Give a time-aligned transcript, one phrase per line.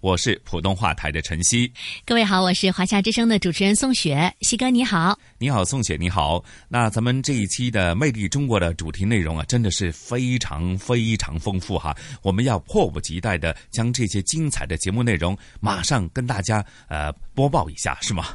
[0.00, 1.72] 我是普通话台的陈曦，
[2.06, 6.42] 各位好，我是华夏之声的主持人宋雪，西哥你好，你好宋雪你好。
[6.68, 18.26] 那咱们这一期的《魅力中国》的主题内容啊，真的是非常非常丰富哈，我们要迫不及待的将这些精彩的节目内容马上跟大家呃播报一下，是吗？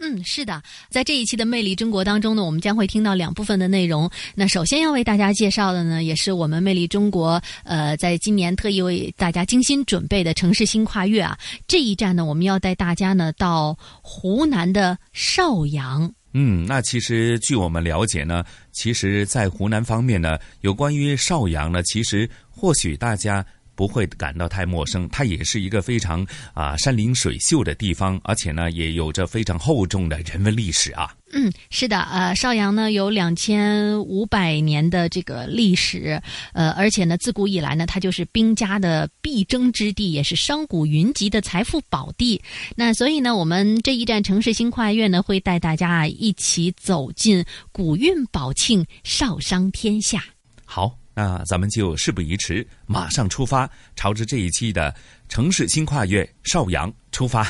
[0.00, 4.08] 嗯，是的，在这一期的《魅力中国》当中呢，我们将会听到两部分的内容。
[4.36, 11.36] 那首先要为大家介绍的呢，也是我们《魅力中国》呃，在今年特意为大家精心准备的城市新跨越啊。
[11.66, 16.12] 这一站呢，我们要带大家呢到湖南的邵阳。
[16.32, 23.44] 嗯，那其实据我们了解呢，其实，在湖南方面呢，有关于邵阳呢，其实或许大家。
[23.78, 31.14] 不会感到太陌生，它也是一个非常啊山林水秀的地方，而且呢也有着非常厚重的人文历史啊。
[31.30, 36.20] 嗯，是的，呃，邵阳呢有两千五百年的这个历史，
[36.54, 42.42] 呃，而且呢自古以来呢它就是兵家的必争之地，也是商贾云集的财富宝地。
[42.74, 50.24] 那所以呢，我们这一站城市新跨越呢会带大家一起走进古韵宝庆，少商天下。
[50.64, 50.97] 好。
[51.20, 54.94] 那咱们就事不宜迟，马上出发，朝着这一期的
[55.28, 57.44] 城市新跨越邵阳出发。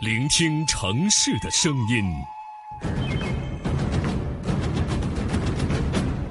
[0.00, 2.02] 聆听城市的声音，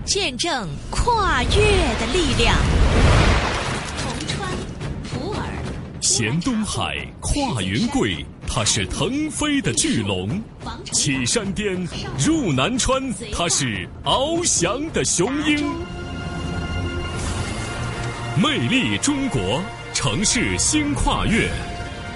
[0.03, 1.49] 见证跨越
[1.99, 2.57] 的力量。
[3.99, 4.51] 铜川、
[5.13, 5.47] 普洱、
[6.01, 8.25] 衔东海，跨云贵。
[8.53, 10.29] 它是腾飞的巨龙，
[10.91, 11.87] 起山巅，
[12.19, 13.01] 入南川；
[13.31, 15.65] 它是翱翔的雄鹰。
[18.35, 19.63] 魅力中国，
[19.93, 21.49] 城市新跨越。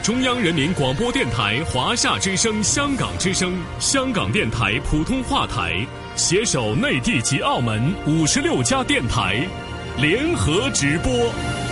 [0.04, 9.48] 中央人民广播电台、华夏之声、香港之声、香港电台普通话台携手内地及澳门五十六家电台
[10.02, 11.65] 联合直播。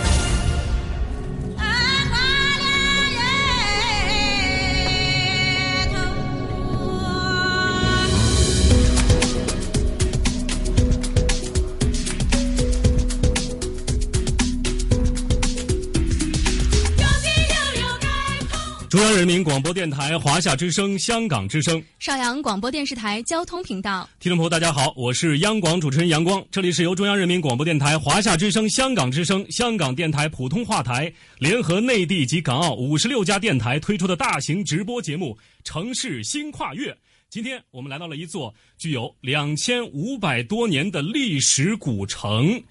[18.94, 36.92] 中央人民广播电台、华夏之声、香港之声、邵阳广播电视台交通频道，听众朋友，大家好，我是央广主持人杨光，这里是由中央人民广播电台、华夏之声、香港之声、香港电台普通话台联合内地及港澳五十六家电台推出的大型直播节目《城市新跨越》。
[37.28, 42.62] 今天我们来到了一座具有两千五百多年的历史古城，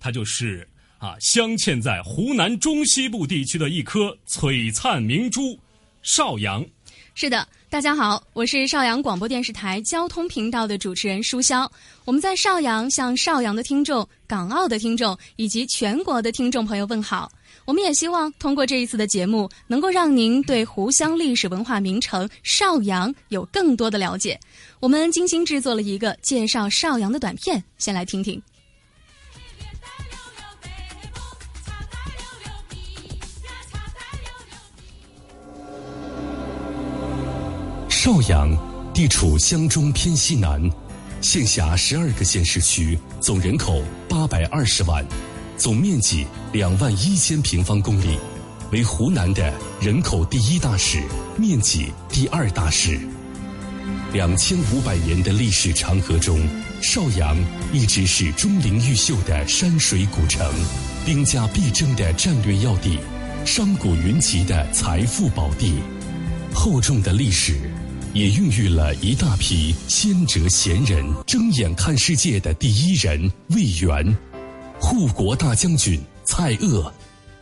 [0.00, 0.68] 它就是
[1.00, 5.58] 啊，镶嵌在湖南中西部地区的一颗璀璨明珠。
[6.02, 6.62] 邵阳，
[7.14, 11.66] 是的，大家好，我是邵阳广播电视台交通频道的主持人舒潇。
[12.04, 17.32] 我们在邵阳向邵阳的听众、港澳的听众以及全国的听众朋友问好。
[17.64, 24.38] 我们也希望通过这一次的节目，能够让您对湖湘历史文化名城邵阳有更多的了解。
[24.80, 28.42] 我们精心制作了一个介绍邵阳的短片，先来听听。
[38.02, 38.48] 邵阳
[38.94, 40.58] 地处湘中偏西南，
[41.20, 45.04] 县辖十二个县市区，总人口八百二十万，
[45.58, 48.18] 总面积两万一千平方公里，
[48.72, 49.52] 为湖南的
[49.82, 51.02] 人口第一大市，
[51.36, 52.98] 面积第二大市。
[54.14, 56.40] 两千五百年的历史长河中，
[56.80, 57.36] 邵阳
[57.70, 60.50] 一直是钟灵毓秀的山水古城，
[61.04, 62.98] 兵家必争的战略要地，
[63.44, 65.74] 商贾云集的财富宝地，
[66.54, 67.69] 厚重的历史。
[68.12, 74.16] 也孕育了一大批先哲贤人，睁眼看世界的第一人魏源，
[74.80, 76.90] 护国大将军蔡锷，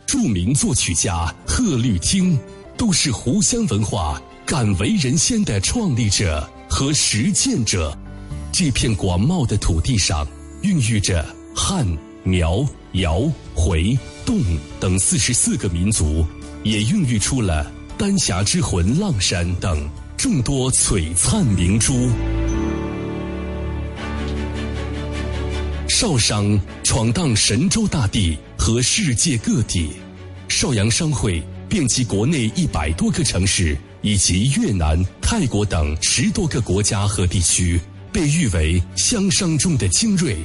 [0.05, 2.37] 著名作曲家贺绿汀，
[2.77, 7.97] 都是湖湘文化敢为人先的创立者和实践者。
[8.51, 10.27] 这片广袤的土地上，
[10.61, 11.25] 孕育着
[11.55, 11.87] 汉、
[12.23, 12.63] 苗、
[12.93, 13.21] 瑶、
[13.55, 14.43] 回、侗
[14.79, 16.23] 等四十四个民族，
[16.63, 19.89] 也孕育出了丹霞之魂浪山等
[20.19, 22.09] 众多璀璨明珠。
[25.87, 29.91] 邵商闯荡神州大地和世界各地，
[30.49, 37.79] 邵阳商会遍及国内一百多个城市，以及越南、泰国等十多个国家和地区。
[38.11, 40.35] 被誉为湘商中的精锐。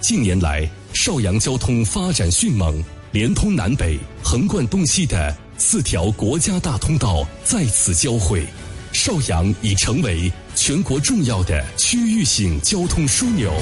[0.00, 8.42] 近年来，邵阳交通发展迅猛，连通南北、横贯东西的四条国家大通道在此交汇，
[8.98, 13.52] 邵阳已成为全国重要的区域性交通枢纽。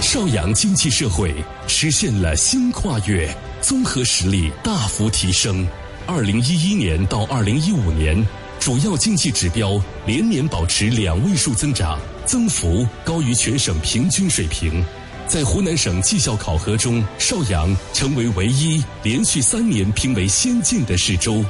[0.00, 1.34] 邵阳经济社会
[1.66, 3.28] 实现了新跨越，
[3.60, 5.66] 综合实力大幅提升。
[6.06, 8.24] 二零一一年到二零一五年。
[8.60, 14.84] 主要经济指标连年保持两位数增长，增幅高于全省平均水平。
[15.26, 21.44] 在湖南省绩效考核中，邵阳成为唯一连续三年评为先进的市州，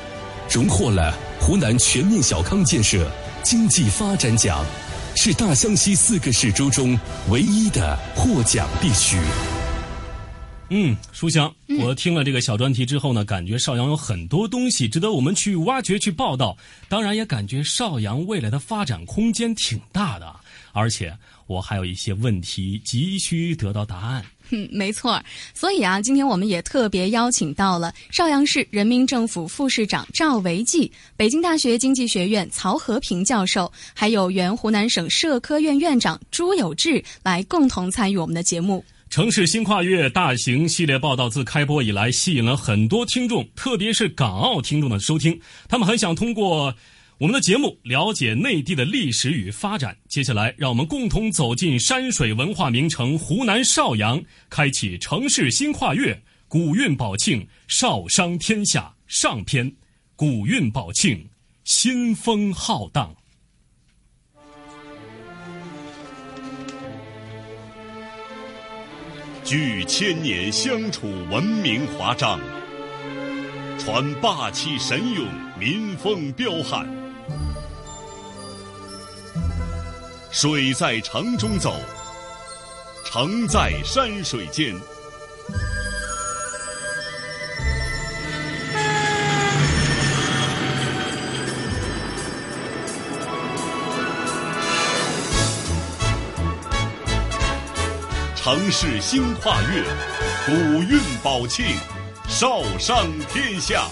[0.51, 1.15] 荣获了
[1.45, 3.11] 湖南全面小康建设
[3.43, 4.65] 经济发展奖，
[5.17, 6.97] 是大湘西四个市州中
[7.31, 9.19] 唯一的获奖地区。
[10.71, 16.57] 嗯，书香，我听了这个小专题之后呢，感觉邵阳有很多东西值得我们去挖掘、去报道。
[16.89, 20.33] 当然，也感觉邵阳未来的发展空间挺大的，
[20.71, 21.13] 而且
[21.49, 24.25] 我还有一些问题急需得到答案。
[24.53, 25.21] 嗯，没错。
[25.55, 38.85] 所以啊，今天我们也特别邀请到了邵阳市人民政府副市长赵维济、北京大学经济学院曹和平教授，还有原湖南省社科院院长朱有志来共同参与我们的节目。
[39.09, 45.39] 城市新跨越大型系列报道自开播以来，吸引了很多听众，特别是港澳听众的收听。
[45.69, 46.75] 他们很想通过
[47.23, 49.97] 我们的节目了解内地的历史与发展。
[50.09, 54.21] 接下来，让我们共同走进山水文化名城湖南邵阳，
[54.51, 59.73] 开启城市新跨越，古韵宝庆，邵商天下上篇。
[60.17, 61.25] 古韵宝庆，
[61.63, 63.15] 新风浩荡。
[69.45, 72.41] 聚千年乡土文明华章，
[73.79, 75.25] 传霸气神勇
[75.57, 77.02] 民风彪悍。
[80.33, 81.77] 水在城中走，
[83.05, 84.75] 城在山水间。
[98.35, 99.85] 城市新跨越，
[100.47, 101.67] 古韵宝庆，
[102.27, 103.87] 少商天下。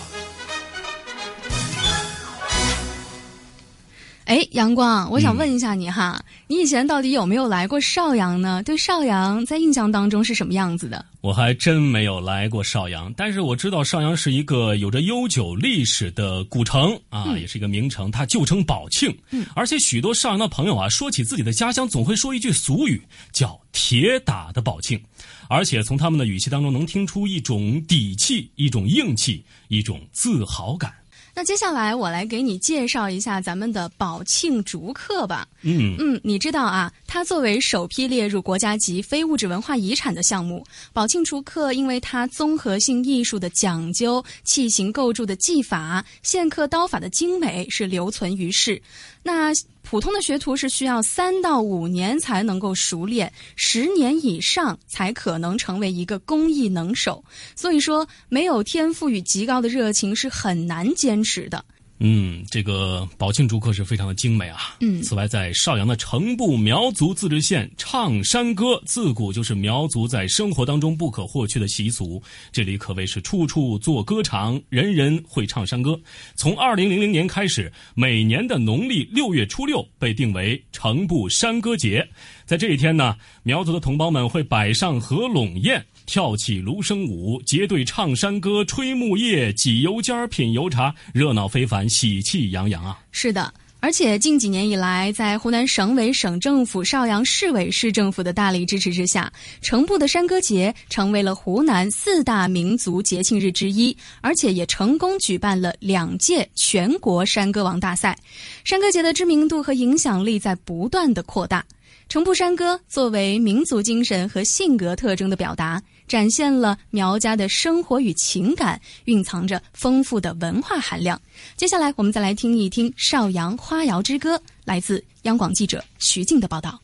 [4.31, 8.63] 哎，阳光，我想问一下你哈，你以前到底有没有来过邵阳呢？
[8.63, 11.05] 对邵阳在印象当中是什么样子的？
[11.21, 19.13] 我还真没有来过邵阳，但是我知道邵阳是一个有着悠久历史的古城啊，也是一个名城，它旧称宝庆。
[19.31, 25.03] 嗯，而且许多邵阳的朋友啊，说起自己的家乡，总会说一句俗语，叫“铁打的宝庆”，
[25.51, 30.93] 而且从他们的语气当中能听出一种底气、一种硬气、一种自豪感。
[31.41, 35.49] 那接下来我来给你介绍一下咱们的宝庆竹刻吧。
[35.63, 48.83] 嗯嗯，你知道啊，它作为首批列入国家级非物质文化遗产的项目，宝庆竹刻因为它综合性艺术的讲究、器型构筑的技法、线刻刀法的精美，是留存于世。
[49.23, 49.51] 那
[49.83, 57.23] 普通的学徒是需要三到五年才能够熟练，十年以上才可能成为一个工艺能手。
[57.55, 61.65] 所以说，没有天赋与极高的热情是很难坚持的。
[62.03, 64.75] 嗯，这个宝庆竹刻是非常的精美啊。
[64.81, 72.23] 嗯，此外，在邵阳的城步苗族自治县，唱山歌自古就是苗族在生活当中不可或缺的习俗。
[72.51, 76.01] 这里可谓是处处做歌场，人人会唱山歌。
[76.37, 82.09] 从二零零零年开始，每年的农历六月初六被定为城步山歌节。
[82.47, 85.85] 在这一天呢，苗族的同胞们会摆上合拢宴。
[86.07, 92.99] 跳起芦笙舞，结队唱山歌，吹木叶，挤油尖儿，品油茶，热闹非凡，喜气洋洋啊！
[93.13, 108.19] 是的，而且近几年以来，在湖南省委、省政府、邵阳市委、市政府的大力支持之下，城步的山歌节成为了湖南四大民族节庆日之一，而且也成功举办了两届全国山歌王大赛。
[108.65, 111.65] 山歌节的知名度和影响力在不断的扩大。
[112.09, 115.81] 城步山歌作为民族精神和性格特征的表达。
[116.11, 121.23] 展现了苗家的生活与情感，蕴藏着丰富的文化含量。
[121.57, 126.81] 接下来，我们再来听一听《邵阳花窑之歌》，来自央广记者徐静的报道。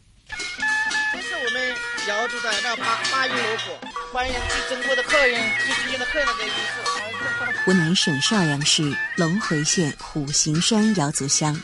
[1.12, 1.68] 这是我们
[2.06, 7.64] 瑶族的那八八音锣鼓，欢迎最珍贵的客人、最尊敬的客人的仪式。
[7.64, 11.60] 湖南省邵阳市隆回县虎形山瑶族乡，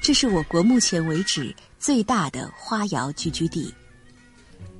[0.00, 3.74] 这是我国目前为止最大的花窑聚居地。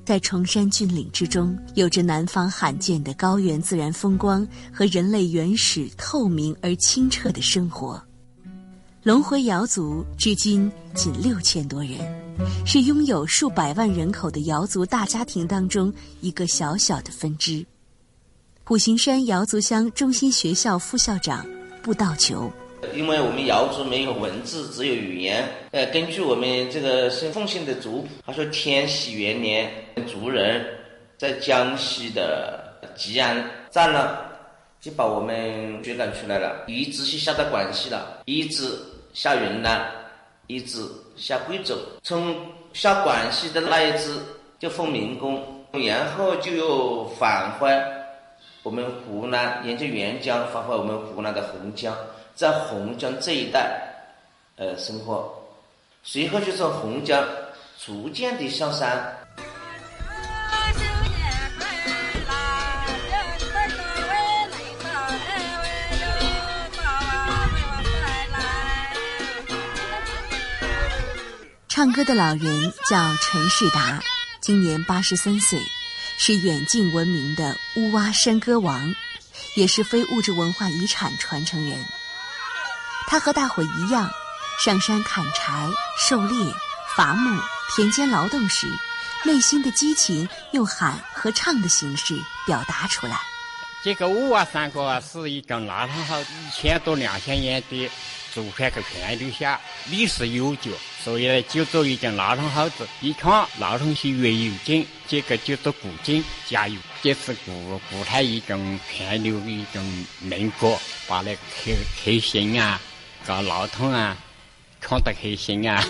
[0.04, 8.02] 在崇山峻岭之中，有着南方罕见的高原自然风光和人类原始、透明而清澈的生活。
[9.02, 11.99] 龙回瑶族至今仅六千多人，
[12.66, 17.64] 是拥有数百万人口的瑶族大家庭当中一个小小的分支。
[18.62, 21.46] 虎形山瑶族乡中心学校副校长
[21.82, 22.50] 布道球。
[22.94, 25.44] 因为我们瑶族没有文字，只有语言。
[25.72, 29.70] 呃，根据我们这个生奉姓的族谱，他说天禧元年，
[30.06, 30.64] 族人
[31.16, 32.62] 在江西的
[32.96, 34.30] 吉安战了，
[34.80, 38.78] 就把我们驱赶出来了，一直是下到广西了，一直
[39.12, 39.90] 下云南，
[40.46, 40.80] 一直
[41.16, 41.76] 下贵州。
[42.02, 42.34] 从
[42.72, 44.18] 下广西的那一支
[44.58, 47.70] 就封民工，然后就又返回
[48.62, 51.94] 我们湖南，沿着沅江返回我们湖南的洪江。
[52.34, 53.80] 在洪江这一带，
[54.56, 55.32] 呃，生活，
[56.02, 57.24] 随后就从洪江
[57.78, 59.16] 逐渐的上山。
[71.68, 74.00] 唱歌的老人叫陈世达，
[74.40, 75.58] 今年八十三岁，
[76.18, 78.92] 是远近闻名的乌哇山歌王，
[79.56, 81.78] 也是非物质文化遗产传承人。
[83.06, 84.11] 他和大伙一样，
[84.64, 85.68] 上山砍柴、
[85.99, 86.52] 狩猎、
[86.96, 87.40] 伐木、
[87.75, 88.66] 田间劳动时，
[89.25, 93.20] 内心的激情用喊和唱的形式表达出来。
[93.82, 97.90] 这个五瓦山歌是一个腊肠号一千多两千年的
[98.32, 100.73] 祖传个片留下，历史悠久，
[101.04, 102.88] 所以呢，就做一件腊肠号子。
[103.02, 106.80] 一看腊肠是越有劲，这个就做古劲加油。
[107.02, 109.84] 这是古古代一种片留的一种
[110.18, 112.80] 民歌，把那个开开心啊。
[113.26, 114.16] 搞劳动啊，
[114.81, 115.83] 唱得开心啊！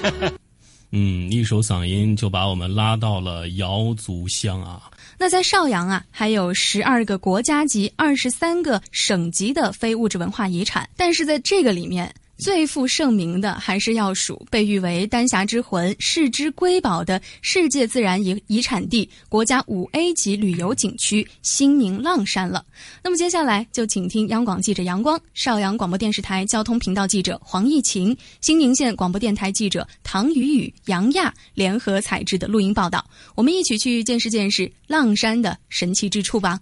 [0.96, 4.90] 嗯，一首嗓音就把我们拉到了瑶族乡啊。
[5.18, 12.14] 那在邵阳啊，还有十二个国家级、二十三个省级的非物质文化遗产，但是在这个里面。
[12.36, 22.64] 最负盛名的还是要数被誉为“丹霞之魂”、“世之瑰宝”的世界自然遗遗产地、国家五 A 级旅游景区兴宁浪山了。
[23.02, 33.04] 那么接下来就请听央广记者杨光、邵阳广播电视台交通频道记者黄义晴、兴宁县广播电台记者唐雨雨、杨亚联合采制的录音报道。
[33.34, 36.58] 我们一起去见识见识浪山的神奇之处吧。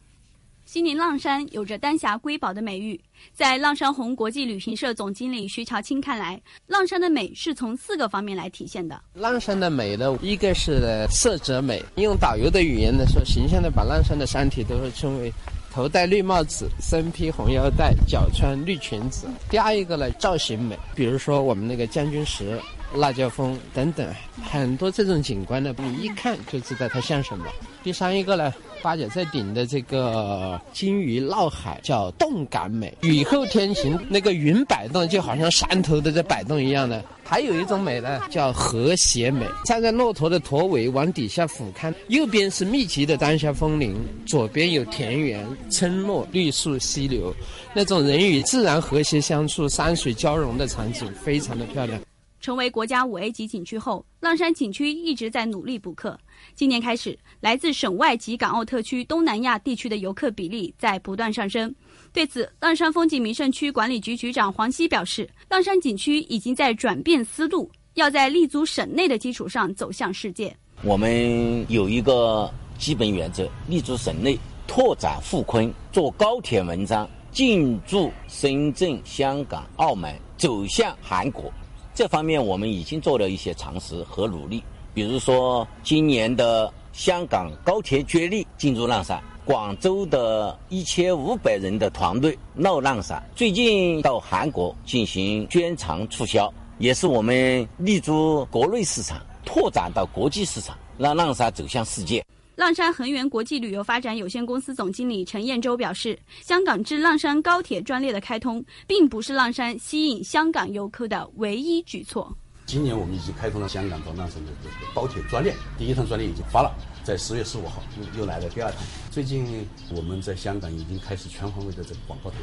[0.73, 2.99] 兴宁浪山有着“丹霞瑰宝”的美誉，
[3.35, 8.99] 在浪山红国际旅行社总经理徐乔青看来，浪山的美是从四个方面来体现的。
[9.13, 15.31] 浪山的美呢，一个是色泽美，用导游的语言来说，形象的把浪山的山体都是称为
[15.71, 19.27] 头戴绿帽子、身披红腰带、脚穿绿裙子。
[19.51, 22.59] 第二一个呢，造型美，比如说我们那个将军石。
[22.95, 24.07] 辣椒峰等等，
[24.43, 27.47] 很多这种景观呢，你一看就知道它像什么。
[27.83, 37.03] 第三一个呢，八角在顶的这个金鱼闹海叫动感美，雨后天晴，那个云摆动就好像山头都在摆动一样的。
[37.25, 43.97] 还有一种美呢，叫和谐美，站在骆驼的驼尾往底下俯瞰，右边是密集的丹霞峰林，
[44.27, 47.33] 左边有田园、村落、绿树、溪流，
[47.73, 51.99] 那种人与自然和谐相处、山水交融的场景，非常的漂亮。
[52.41, 56.19] 成为国家五 A 级景区后，浪山景区一直在努力补课。
[56.55, 61.75] 今年开始，来自省外及港澳特区、东南亚地区的游客比例在不断上升。
[62.13, 70.55] 对此，浪山风景名胜区管理局局长黄希表示，浪山景区已经在转变思路，要在立足省内的基础上走向世界。
[70.83, 81.53] 我们有一个基本原则：立足省内，拓展富坤，做高铁文章，进驻深圳、香港、澳门，走向韩国。
[81.95, 84.63] 这方面我们已经做了一些尝试和努力，
[84.95, 102.25] 比如说今年的香港高铁接力进入浪山，广州的一千五百人的团队闹浪山，最近到韩国进行捐藏促销，也是我们立足国内市场，拓展到国际市场，让浪山走向世界。
[102.55, 112.31] 浪山恒源国际旅游发展有限公司总经理陈彦洲表示，香港至浪山高铁专列的开通，并不是浪山吸引香港游客的唯一举措。
[112.65, 118.81] 今年我们已经开通了香港到浪山的这个高铁专列，第一趟专列已经发了，在十月十五号又又来了第二趟。
[119.11, 122.37] 最近我们在香港已经开始全方位的这个广告投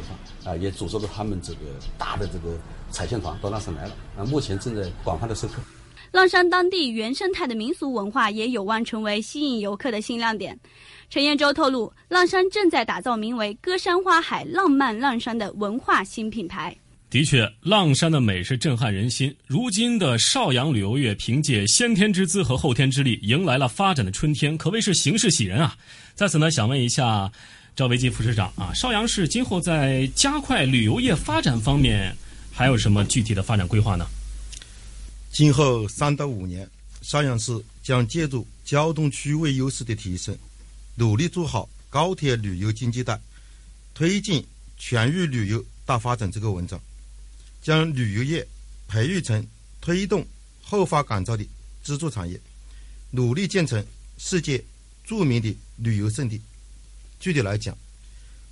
[0.43, 1.59] 放，啊，也组织了他们这个
[1.97, 2.57] 大的这个
[2.91, 5.55] 彩线团到那上来了，啊，目前正在广泛的授课。
[6.11, 10.59] 浪山当地原生态的民俗文化也有望成为吸引游客的新亮点。
[11.09, 16.75] 陈彦洲透露，浪山正在打造名为“歌山花海浪漫浪山”的文化新品牌。
[17.09, 19.35] 的确，浪山的美是震撼人心。
[19.47, 25.75] 如今的邵阳旅游业凭借先天之资和后天之力，迎来了发展的春天，可谓是形势喜人啊！
[26.13, 27.31] 在此呢，想问一下
[27.75, 32.15] 赵维基副市长啊，邵阳市今后在加快旅游业发展方面，
[32.51, 34.05] 还有什么具体的发展规划呢？
[35.31, 36.69] 今后三到五年，
[37.01, 40.37] 邵阳市将借助交通区位优势的提升，
[40.93, 43.19] 努力做好高铁旅游经济带，
[43.95, 44.45] 推进
[44.77, 46.79] 全域旅游大发展这个文章，
[47.61, 48.47] 将旅游业
[48.87, 49.45] 培育成
[49.81, 50.25] 推动
[50.61, 51.45] 后发改造的
[51.83, 52.39] 支柱产业，
[53.11, 53.85] 努力建成
[54.17, 54.63] 世界
[55.03, 56.41] 著名的旅游胜地。
[57.19, 57.77] 具体来讲，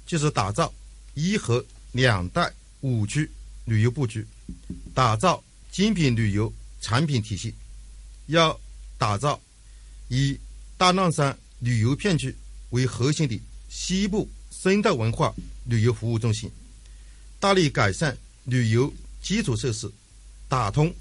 [0.06, 0.74] 就是打造
[1.14, 3.30] 一河两带五区
[3.66, 4.26] 旅游布局，
[4.94, 6.54] 打造精品旅游。
[6.80, 7.54] 产品体系
[8.28, 8.58] 要
[9.00, 9.42] 打造
[10.10, 10.40] 以
[10.78, 12.34] 大浪山旅游片区
[12.70, 13.38] 为核心的
[13.68, 15.34] 西部生态文化
[15.66, 16.50] 旅游服务中心，
[17.40, 18.16] 大力改善
[18.48, 19.92] 旅游基础设施，
[20.48, 20.94] 打通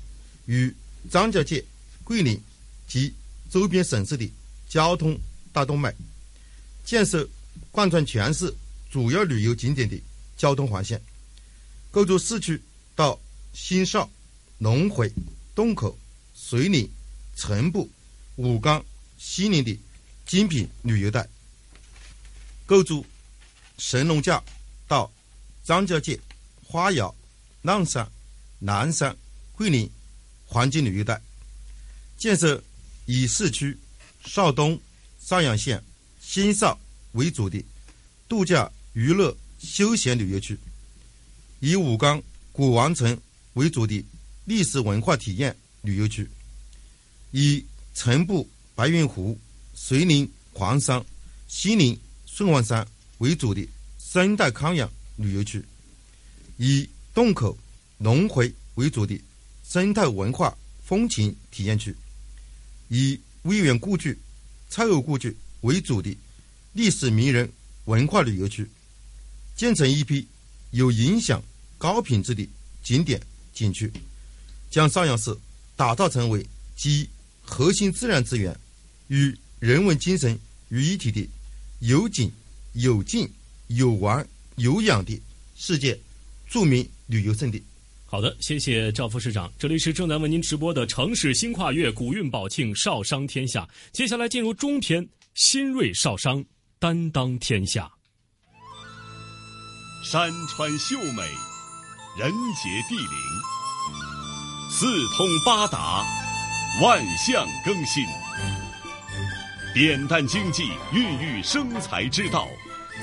[0.46, 0.74] 与
[1.10, 1.64] 张家界、
[2.04, 2.40] 桂林
[2.86, 3.14] 及
[3.48, 4.28] 周边省市的
[4.68, 5.16] 交通
[5.52, 5.94] 大动脉，
[6.84, 7.26] 建设
[7.70, 8.52] 贯穿全市
[8.90, 9.96] 主要旅游景点的
[10.36, 11.00] 交通环线，
[11.90, 12.60] 构筑市区
[12.94, 13.18] 到
[13.54, 14.10] 新邵、
[14.58, 15.10] 龙回。
[15.54, 15.98] 洞口、
[16.34, 16.86] 遂宁、
[17.34, 17.88] 城步、
[18.34, 18.84] 武冈、
[19.16, 19.80] 西宁的
[20.26, 21.26] 精品旅游带，
[22.66, 23.06] 构筑
[23.78, 24.44] 神农架
[24.86, 25.10] 到
[25.64, 26.20] 张家界、
[26.62, 27.14] 花瑶、
[27.66, 28.08] 浪山、
[28.60, 29.14] 南山、
[29.50, 29.90] 桂林
[30.46, 31.20] 黄金旅游带，
[32.16, 32.62] 建设
[33.06, 33.76] 以市区
[34.24, 34.80] 邵东、
[35.18, 35.82] 邵阳县
[36.20, 36.78] 新邵
[37.12, 37.60] 为主的
[38.28, 40.56] 度假娱乐休闲旅游区，
[41.58, 43.20] 以武冈古王城
[43.54, 44.04] 为主的。
[44.44, 46.30] 历史文化体验旅游区，
[47.32, 49.36] 以城步白云湖、
[49.74, 51.04] 遂宁黄山、
[51.48, 52.86] 西宁顺望山
[53.18, 55.64] 为主的生态康养旅游区，
[56.58, 57.58] 以洞口
[57.98, 59.18] 龙回为主的
[59.64, 61.94] 生态文化风情体验区，
[62.88, 64.16] 以威远故居、
[64.68, 66.14] 蔡锷故居为主的
[66.72, 67.50] 历史名人
[67.86, 68.68] 文化旅游区，
[69.56, 70.26] 建成一批
[70.72, 71.42] 有影响、
[71.78, 72.46] 高品质的
[72.82, 73.20] 景点
[73.54, 73.90] 景区。
[74.70, 75.34] 将邵阳市
[75.74, 76.44] 打造成为
[76.76, 77.08] 集
[77.40, 78.54] 核心自然资源
[79.08, 81.26] 与人文精神于一体的
[81.78, 82.30] 有景
[82.74, 83.30] 有静
[83.68, 85.18] 有玩有养的
[85.56, 85.98] 世界
[86.46, 87.62] 著名旅游胜地。
[88.08, 89.52] 好的，谢谢赵副市长。
[89.58, 93.68] 这里是正在为您直播的城市新跨越，古韵宝庆，少商天下。
[93.90, 96.42] 接下来进入中篇，新锐少商
[96.78, 97.90] 担当天下。
[100.04, 101.22] 山川秀美，
[102.16, 103.08] 人杰地灵。
[104.70, 106.06] 四通八达，
[106.80, 108.04] 万象更新，
[109.74, 112.46] 扁担经济孕育生财之道，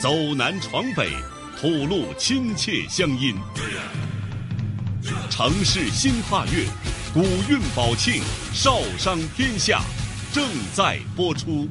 [0.01, 1.11] 走南闯北，
[1.59, 3.35] 吐露亲切乡音。
[5.29, 6.65] 城市新跨越，
[7.13, 8.21] 古韵宝庆，
[8.53, 9.81] 少商天下，
[10.31, 11.67] 正在播出。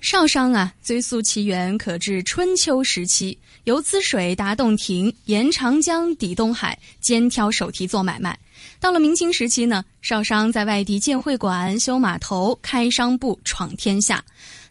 [0.00, 8.38] 少商啊，追溯其源可至春秋时期，由滋水达洞庭，沿长江抵东海，肩挑手提做买卖。
[8.78, 14.22] 到了明清时期呢，少商在外地建会馆、修码头、开商埠，闯天下。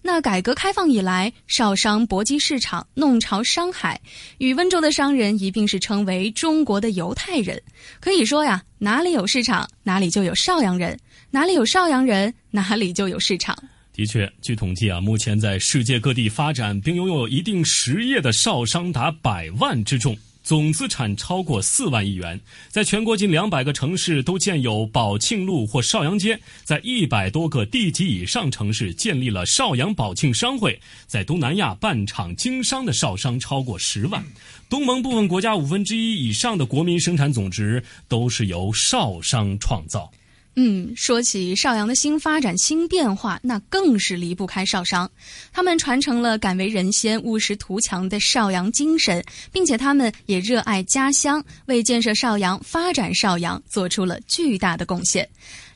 [0.03, 4.01] 那改革开放以来，少商搏击市场，弄潮商海，
[4.39, 7.61] 与温州的商人一并是称为中国的犹太人。
[7.99, 10.95] 可以说呀，哪里有市场，哪里就有邵阳人；
[11.29, 13.55] 哪里有邵阳人，哪里就有市场。
[13.93, 34.23] 的确，据统计啊，目前在世界各地发展并拥有一定实业的邵商达百万之众，总资产超过四万亿元，在全国近两百个城市都建有宝庆路或邵阳街，在一百多个地级以上城市建立了邵阳宝庆商会，在东南亚办厂经商的邵商超过十万，
[34.67, 40.11] 东盟部分国家五分之一以上的国民生产总值都是由邵商创造。
[40.55, 45.09] 嗯，说起邵阳的新发展、新变化，那更是离不开邵商。
[45.53, 55.27] 他们传承了敢为人先、务实图强的邵阳精神，并且他们也热爱家乡，为建设邵阳、发展邵阳做出了巨大的贡献。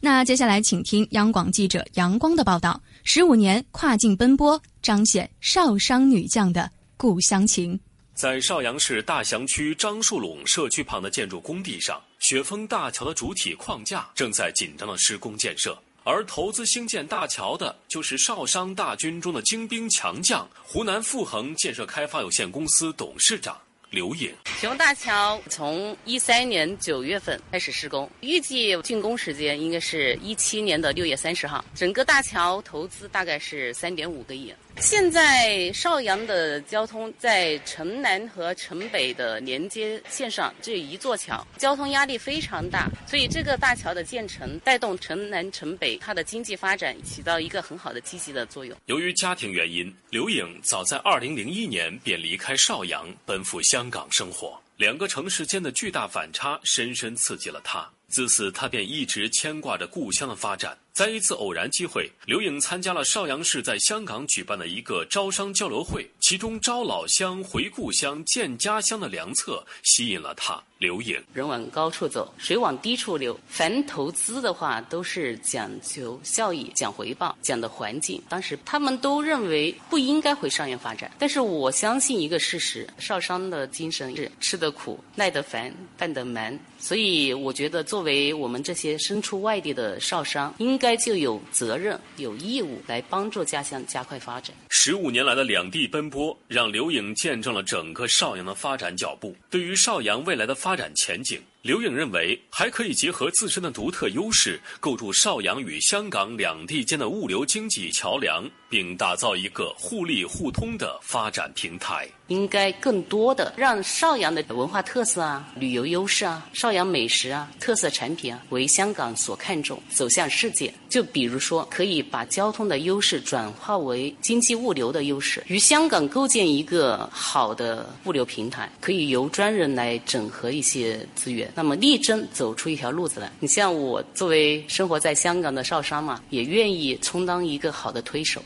[0.01, 7.79] 那接下来，请听央广记者杨光的报道：十五年跨境奔波，彰显邵商女将的故乡情。
[8.13, 12.01] 在邵阳市大祥区樟树垄社区旁的建筑工地上。
[12.27, 23.55] 雪峰大桥的主体框架正在紧张的施工建设，而投资兴建大桥的就是邵商大军中的精兵强将——湖南富恒建设开发有限公司董事长。
[23.91, 31.63] 刘颖，雪峰大桥从一三年九月份开始施工，预计竣工时间应该是一七年的六月三十号。
[31.75, 34.51] 整个大桥投资大概是三点五个亿。
[34.81, 48.77] 现在邵阳的交通在城南和城北的连接线上只有一座桥，交通压力非常大，所以这个大桥的建成带动城南城北它的经济发展起到一个很好的积极的作用。
[48.85, 54.61] 由于家庭原因，刘颖早在二零零一年便离开邵阳，奔赴香港生活。
[54.77, 60.77] 两个城市间的巨大反差深深刺激了他，自此他便一直牵挂着故乡的发展。
[60.95, 70.63] 在一次偶然机会，刘颖参加了邵阳市在香港举办的一个招商交流会，其中“招老乡、回故乡、建家乡”的良策吸引了他。
[70.77, 73.37] 刘颖，人往高处走，水往低处流。
[73.47, 78.21] 凡投资的话，都是讲求效益、讲回报、讲的环境。
[78.27, 86.57] 当时他们都认为不应该回邵阳发展，但是我相信一个事实：邵商的精神是吃得苦、耐得烦、办得蛮。
[86.77, 94.55] 所以，我觉得作为我们这些身处外地的邵商，应该该就有责任、有义务来帮助家乡加快发展。
[94.69, 99.35] 十五年来的两地奔波，让刘颖见证了整个邵阳的发展脚步。
[99.49, 112.07] 对于邵阳未来的发展前景，刘颖认为还可以结合自身的独特优势，构筑邵阳与香港两地间的物流经济桥梁，并打造一个互利互通的发展平台。
[112.27, 120.71] 应该更多的让邵阳的文化特色啊、旅游优势啊、邵阳美食啊、特色产品啊为香港所看重，走向世界。
[120.87, 133.31] 就比如说，可以把交通的优势转化为经济物流的优势，与香港构建一个好的物流平台，可以由专人来整合一些资源，那么力争走出一条路子来。
[133.39, 138.43] 你像我作为生活在香港的邵商嘛，也愿意充当一个好的推手。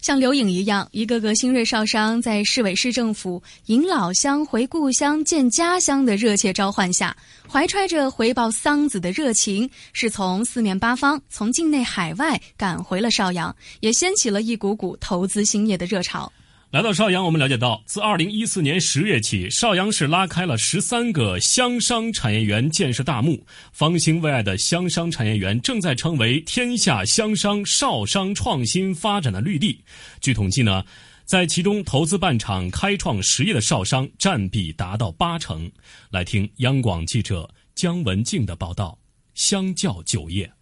[0.00, 7.16] 像刘颖一样，一个个新锐少商在市委市政府迎老乡回故乡建家乡的热切召唤下，
[7.50, 16.30] 怀揣着回报桑梓的热情，是从四面八方、从境内海外赶回了邵阳，也掀起了一股股投资兴业的热潮。
[16.74, 29.80] 来到邵阳，我们了解到，自二零一四年十月起，邵阳市拉开了十三个乡商产业园建设大幕，方兴未艾的乡商产业园正在成为天下乡商邵商创新发展的绿地。
[30.20, 30.84] 据统计呢，
[31.24, 35.70] 在其中投资办厂、开创实业的邵商占比达到八成。
[36.10, 38.98] 来听央广记者姜文静的报道：
[39.34, 40.52] 香窖酒业。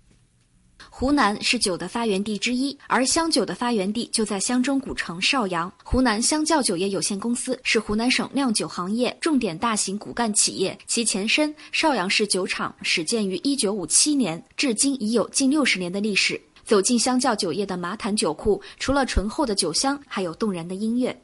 [1.02, 5.68] 湖南是酒的发源地之一，而湘酒的发源地就在湘中古城邵阳。
[5.82, 16.40] 湖南湘窖酒业有限公司是湖南省酿酒行业重点大型骨干企业，其前身邵阳市酒厂始建于一九五七年，至今已有近六十年的历史。
[16.64, 21.20] 走进湘窖酒业的马坛酒库，除了醇厚的酒香，还有动人的音乐。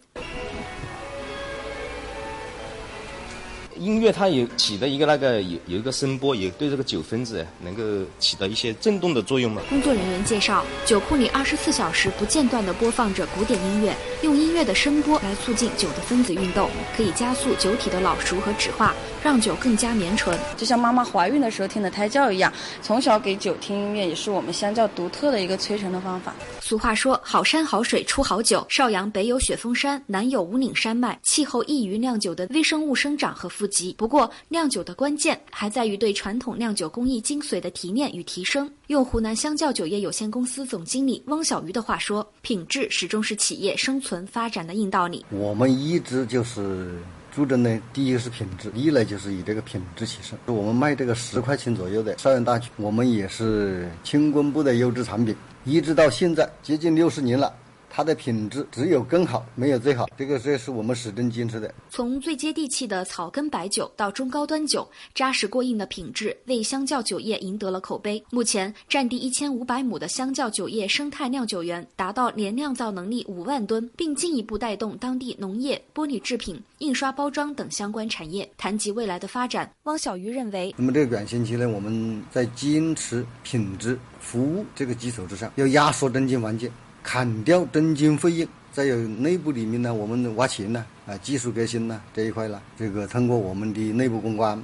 [3.79, 7.83] 音乐它有起的一个那个有有一个声波，也对这个酒分子能够
[8.19, 9.63] 起到一些震动的作用嘛。
[9.69, 20.39] 工作人员介绍，酒库里二十四小时不间断地播放着古典音乐，用音乐的声波来促进酒的分子运动，可以加速酒体的老熟和酯化，让酒更加绵醇。
[20.57, 22.53] 就像妈妈怀孕的时候听的胎教一样，
[22.83, 26.35] 从小给酒听音乐也是我们相较独特的一个催陈的方法。
[26.61, 28.67] 俗话说，好山好水出好酒。
[28.69, 33.95] 邵阳北有雪峰山，南有五岭山脉，气候易于酿酒的微生物生长和富集。
[33.97, 38.71] 不过，酿酒的关键还在于对传统酿酒工艺精髓的提炼与提升。
[38.89, 45.25] 用湖南香窖酒业有限公司总经理汪小鱼的话说：“品质始终是企业生存发展的硬道理。
[45.31, 46.99] 我们一直就是
[47.39, 50.37] 注重呢，第一个是品质，一来就是以这个品质起胜。
[50.47, 55.33] 我们卖这个十块钱左右的邵阳大曲，我们也是轻工部的优质产品。”
[55.65, 57.55] 一直到现在接近六十年了，
[57.91, 60.09] 它的品质只有更好，没有最好。
[60.17, 61.73] 这个这是我们始终坚持的。
[61.91, 68.23] 从最接地气的草根白酒到中高端酒，扎实过硬的品质为香窖酒业赢得了口碑。
[68.31, 78.49] 目前，占地一千五百亩的香窖酒业生态酿酒园达到年酿造能力五万吨，并进一步带动当地农业、玻璃制品、印刷包装等相关产业。
[78.57, 83.99] 谈及未来的发展，汪小鱼认为，那么这个转型期呢，我们在坚持品质。
[84.21, 86.71] 服务这个基础之上，要压缩中间环节，
[87.11, 94.63] 砍掉征金费用，再有内部里面呢，我们挖钱呢，啊，技术革新呢这一块呢，这个通过我们的内部公关，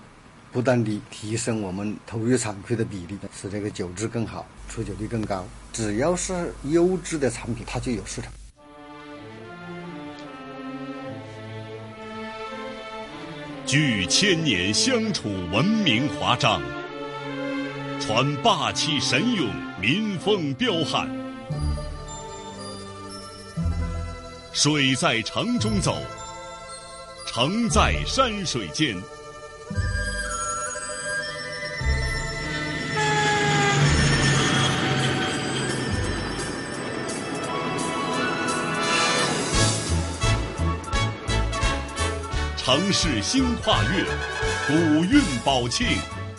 [0.52, 5.42] 不断的提升我们投入产出的比例，使这个酒质更好，出酒率更高。
[5.72, 8.30] 只要是优质的产品，它就有市场。
[13.64, 16.60] 据聚千年相处文明华章，
[17.98, 19.48] 传霸气神勇
[19.80, 21.23] 民风彪悍。
[24.54, 25.98] 水在城中走，
[27.26, 28.96] 城在山水间。
[42.56, 44.04] 城市新跨越，
[44.68, 45.98] 古韵宝庆，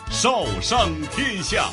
[0.10, 1.69] 少商天下。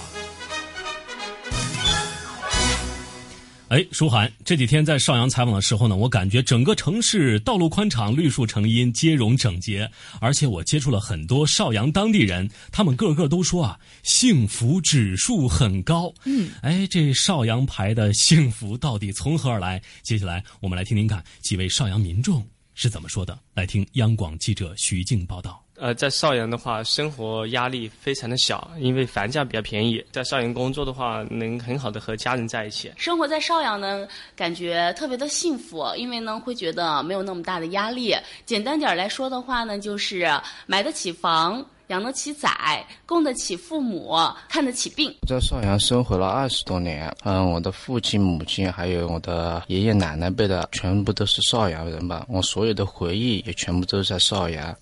[3.72, 16.12] 哎，舒涵，这几天在邵阳采访的时候呢，我感觉整个城市道路宽敞、绿树成荫、街容整洁，而且我接触了很多邵阳当地人，他们个个都说啊，幸福指数很高。
[16.26, 19.80] 嗯，哎，这邵阳牌的幸福到底从何而来？
[20.02, 22.46] 接下来我们来听听看几位邵阳民众。
[22.74, 23.38] 是怎么说的？
[23.54, 25.61] 来听央广记者徐静报道。
[25.82, 30.00] 呃，在邵阳的话，生活压力非常的小，因为房价比较便宜。
[30.12, 32.92] 在邵阳工作的话，能很好的和家人在一起。
[32.96, 38.14] 生活在邵阳呢，感觉特别的幸福，因为呢，会觉得没有那么大的压力。
[38.46, 40.30] 简单点来说的话呢，就是
[40.66, 41.66] 买得起房。
[41.88, 44.16] 养得起崽，供得起父母，
[44.48, 45.14] 看得起病。
[45.28, 52.24] 在邵阳生活了二十多年，嗯，我的父亲、母亲还有我的爷爷奶奶辈的，全部都是邵阳人吧。
[52.30, 54.74] 我所有的回忆也全部都是在邵阳。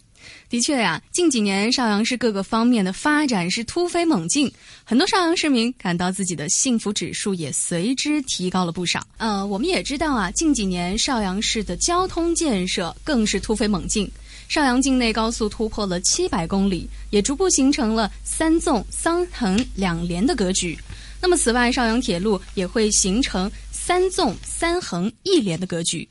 [0.50, 9.06] 的确呀，近几年邵阳市各个方面的发展是突飞猛进，很多邵阳市民感到自己的幸福指数也随之提高了不少。
[9.18, 14.10] 呃，我们也知道啊，近几年邵阳市的交通建设更是突飞猛进。
[14.48, 20.76] 邵阳境内高速突破了七百公里，也逐步形成了三纵三横两连的格局。
[21.20, 26.08] 那么，此外，邵阳铁路也会形成三纵三横一连的格局。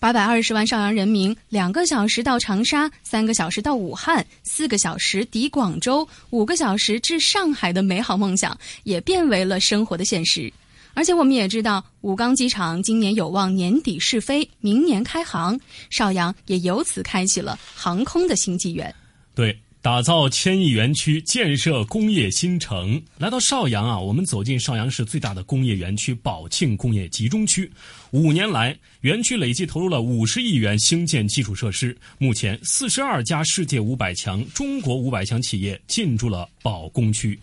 [0.00, 10.50] 八百二十万邵阳人民，两个小时到长沙，三个小时到武汉，四个小时抵广州，五个小时至上海的美好梦想，也变为了生活的现实。
[10.94, 15.60] 而且我们也知道，武钢机场今年有望年底试飞，明年开航，
[15.90, 18.92] 邵阳也由此开启了航空的新纪元。
[19.34, 23.00] 对，打造千亿园区，建设工业新城。
[23.16, 27.70] 来到邵阳啊，我们走进邵阳市最大的工业园区宝庆工业集中区。
[28.10, 31.96] 五年来，园区累计投入了五十亿元兴建基础设施。
[32.18, 37.38] 目前，四十二家世界五百强、中国五百强企业进驻了宝工区。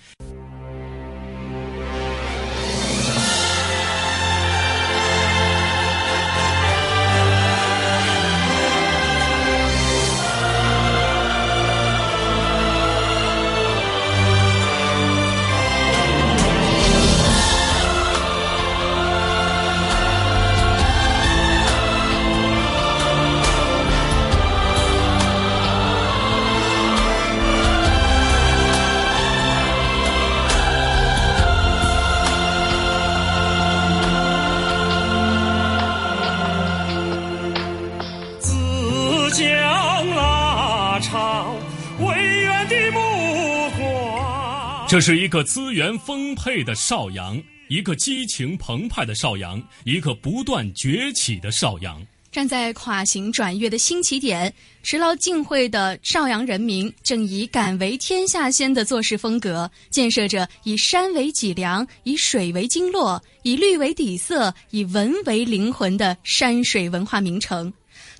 [44.89, 52.01] 这是一个资源丰沛的邵阳，一个激情澎湃的邵阳，一个不断崛起的邵阳。
[52.31, 67.73] 站在跨行转跃的新起点，持牢敬会的邵阳人民正以敢为天下先的做事风格，建设着以山为脊梁、以水为经络、以绿为底色、以文为灵魂的山水文化名城。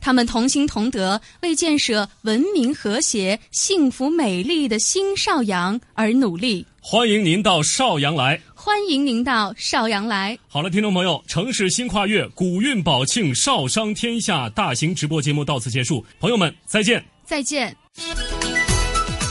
[0.08, 6.66] 他们同心同德，为建设文明、和谐、幸福、美丽的新邵阳而努力。
[6.80, 8.40] 欢迎您到邵阳来！
[8.56, 10.40] 欢迎您到邵阳来！
[10.48, 17.04] 好了，听众朋友，城市新跨越，古韵宝庆，邵商天下大型直播节目到此结束，朋友们再见！
[17.26, 17.76] 再见！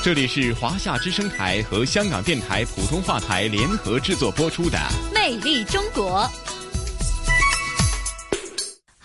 [0.05, 4.77] 这里是华夏之声台和香港电台普通话台联合制作播出的
[5.15, 6.31] 《魅力中国》。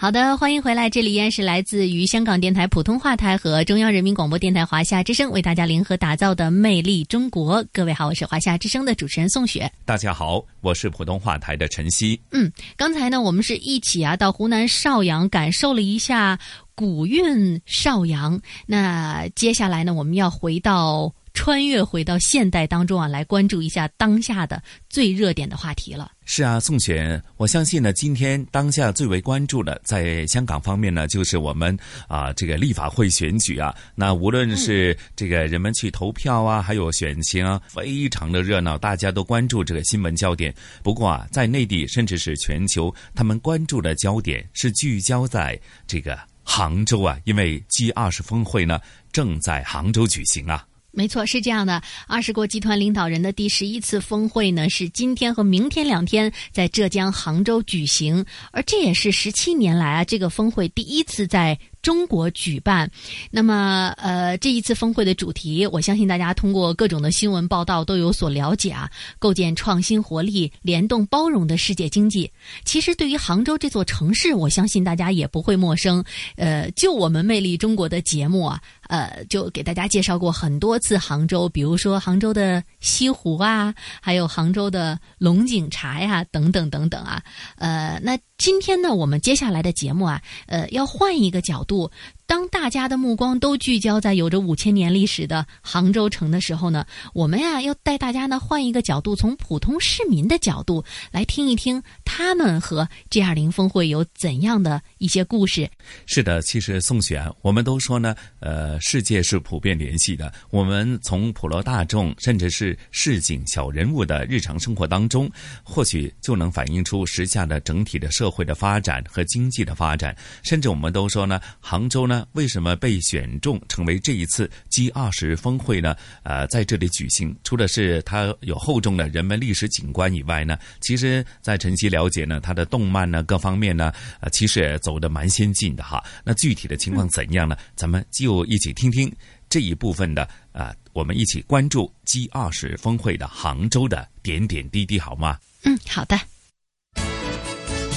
[0.01, 0.89] 好的，欢迎回来！
[0.89, 7.63] 这里依然是来自于香港电台普通话台和中央人民广播电台华夏之声为大家联合打造的《魅力中国》。
[7.71, 9.71] 各位好，我是华夏之声的主持人宋雪。
[9.85, 12.19] 大家好，我是普通话台的陈曦。
[12.31, 16.39] 嗯，刚才呢，我们是一起啊到湖南邵阳感受了一下
[16.73, 18.41] 古韵邵阳。
[18.65, 21.13] 那接下来呢，我们要回到。
[21.33, 26.11] 穿越回到现代当中啊，来关注一下当下的最热点的话题了。
[26.25, 33.75] 是啊，宋璇，我相信呢，今天当下最为关注的，在香港方面呢，就是我们啊这个立法会选举啊。
[33.95, 40.53] 那无论是这个人们去投票啊，还有选情啊，非常的热闹，大家都关注这个新闻焦点。
[40.83, 46.17] 不过啊，在内地甚至是全球，他们关注的焦点是聚焦在这个。
[46.43, 48.79] 杭州啊，因为 G 二十峰会呢
[49.11, 50.65] 正在杭州举行啊。
[50.91, 51.81] 没错，是这样的。
[52.07, 61.57] 二十国集团领导人的第十一次峰会呢，是今天和明天两天在浙江杭州举行，而这也是十七年来啊这个峰会第一次在。
[61.81, 62.87] 中国举办，
[63.31, 68.87] 那么呃，这一次峰会的主题，我相信大家通过各种的新闻报道都有所了解啊。
[69.17, 72.31] 构建创新活力、联动包容的世界经济。
[72.65, 76.05] 其实对于杭州这座城市，我相信大家也不会陌生。
[76.35, 87.23] 呃，就我们魅力中国的节目啊，呃，就给大家介绍过很多次杭州，比如说杭州的西湖啊，还有杭州的龙井茶呀，等等等等啊。
[87.55, 88.19] 呃，那。
[88.41, 91.91] 今天呢，我们接下来的节目啊，呃，要换一个角度。
[92.31, 105.69] 当大家的目光都聚焦在有着五千年历史的杭州城的时候呢，我们呀要带大家呢换一个角度，从普通市民的角度来听一听他们和 G 二零峰会有怎样的一些故事。
[106.05, 110.31] 是的，其实宋璇，我们都说呢，呃，世界是普遍联系的。
[110.51, 115.29] 我们从普罗大众，甚至是市井小人物的日常生活当中，
[115.63, 120.15] 或许就能反映出时下的整体的社会的发展和经济的发展。
[120.43, 122.20] 甚至我们都说呢，杭州呢。
[122.33, 125.95] 为什么被选中成为这一次 G 二十峰会呢？
[126.23, 136.03] 呃，在这里举行，除了是它有厚重的人文历史景观以外呢，其实，在晨曦了解呢，它的动漫呢，各方面呢，呃，其实也走得蛮先进的哈。
[136.23, 137.57] 那具体的情况怎样呢？
[137.75, 139.11] 咱们就一起听听
[139.49, 145.37] 这一部分的啊，我们一起关注 G 二十峰会的杭州的点点滴滴，好吗？
[145.63, 146.19] 嗯，好的。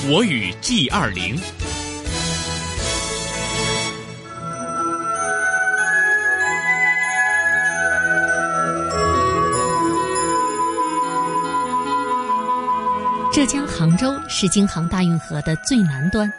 [0.06, 1.34] 我与 G 二零。
[13.34, 16.32] 浙江杭州是京杭大运河的最南端，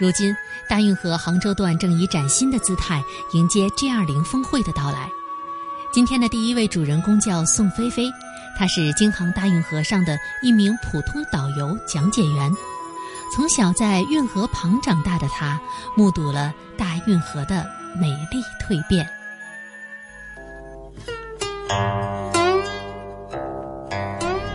[0.00, 0.36] 如今
[0.68, 3.00] 大运河杭州段正以崭新的姿态
[3.34, 5.08] 迎接 G20 峰会的到来。
[5.92, 8.10] 今天的第一位主人公叫宋菲菲，
[8.58, 12.52] 她是京杭大运河上的一名普通导游讲解员。
[13.32, 15.60] 从小在运河旁长大的她，
[15.94, 17.64] 目睹了大运河的
[17.96, 19.08] 美丽蜕变。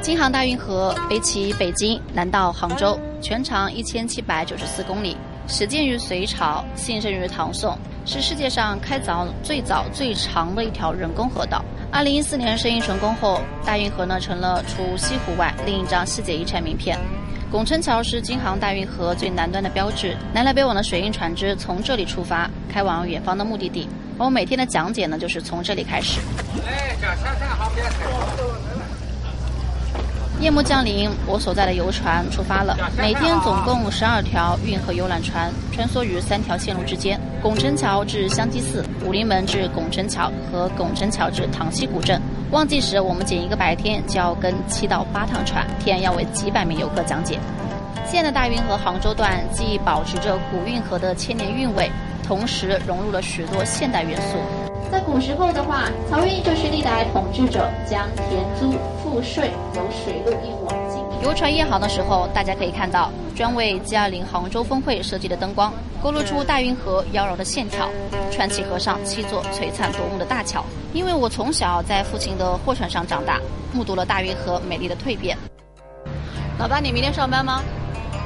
[0.10, 5.16] 京杭大运河北起北京，南到杭州，全长一千七百九十四公里，
[5.48, 11.64] 始建于隋朝，兴盛于唐宋，是世界上开凿最早最长的一条人工河道。
[11.92, 16.98] 二零一四年生意成功后，大运河呢成了除西湖外另一张世界遗产名片。
[17.52, 23.88] 拱宸桥是京杭大运河最南端的标志，南来北往的水运船只从这里出发，开往远方的目的地。
[24.18, 26.20] 我每天的讲解呢，就是从这里开始。
[26.66, 27.70] 哎，这山山好
[30.42, 32.78] 夜幕降临，我所在的游船出发了。
[32.98, 42.22] 每天总共十二条运河游览船穿梭于三条线路之间：拱宸桥至香积寺、武林门至拱宸桥和拱宸桥至塘溪古镇。
[42.52, 47.38] 旺季时，我们仅一个白天就要跟七到八趟船，天要为几百名游客讲解。
[48.06, 51.92] 现在的大运河杭州段既保持着古运河的千年韵味，
[52.26, 54.38] 同时融入了许多现代元素。
[54.90, 58.74] 在古时候的话，漕运就是历代统治者将田租
[59.10, 61.04] 赋税由水路运往京。
[61.24, 67.90] 游船夜航的时候，大家可以看到专为 G20 杭州峰会设计的灯光，勾勒出大运河妖娆的线条。
[68.32, 70.64] 川崎河上七座璀璨夺目的大桥。
[70.94, 73.40] 因为我从小在父亲的货船上长大，
[73.74, 75.36] 目睹了大运河美丽的蜕变。
[76.60, 77.64] 老爸，你明天上班吗？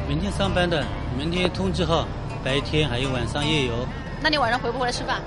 [0.05, 0.83] 明天上班的，
[1.17, 2.05] 明天通知号，
[2.43, 3.73] 白天还有晚上夜游。
[4.21, 5.21] 那你晚上回不回来吃饭？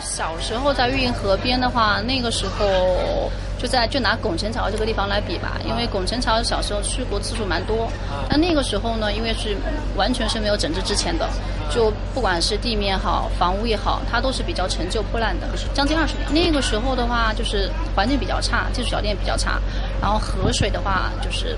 [0.00, 7.88] 小时候在运河边的话，那个时候就在就拿拱辰桥这个地方来比吧，因为拱辰桥小时候去过次数蛮多。
[8.28, 9.56] 但那个时候呢，因为是
[9.96, 11.28] 完全是没有整治之前的，
[11.70, 16.46] 就不管是地面好，房屋也好，它都是比较陈旧破烂的，将近二十年。
[16.46, 19.60] 那个时候的话，就是环境比较差，技术条件比较差，
[20.00, 21.56] 然后河水的话就是。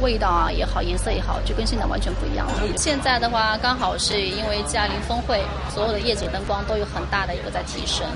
[0.00, 2.54] 味道啊也好，颜色也好，就跟现在完全不一样了。
[2.76, 8.06] 现在的话，刚好是因为嘉陵峰会，所有的夜景灯光都有很大的一个在提升。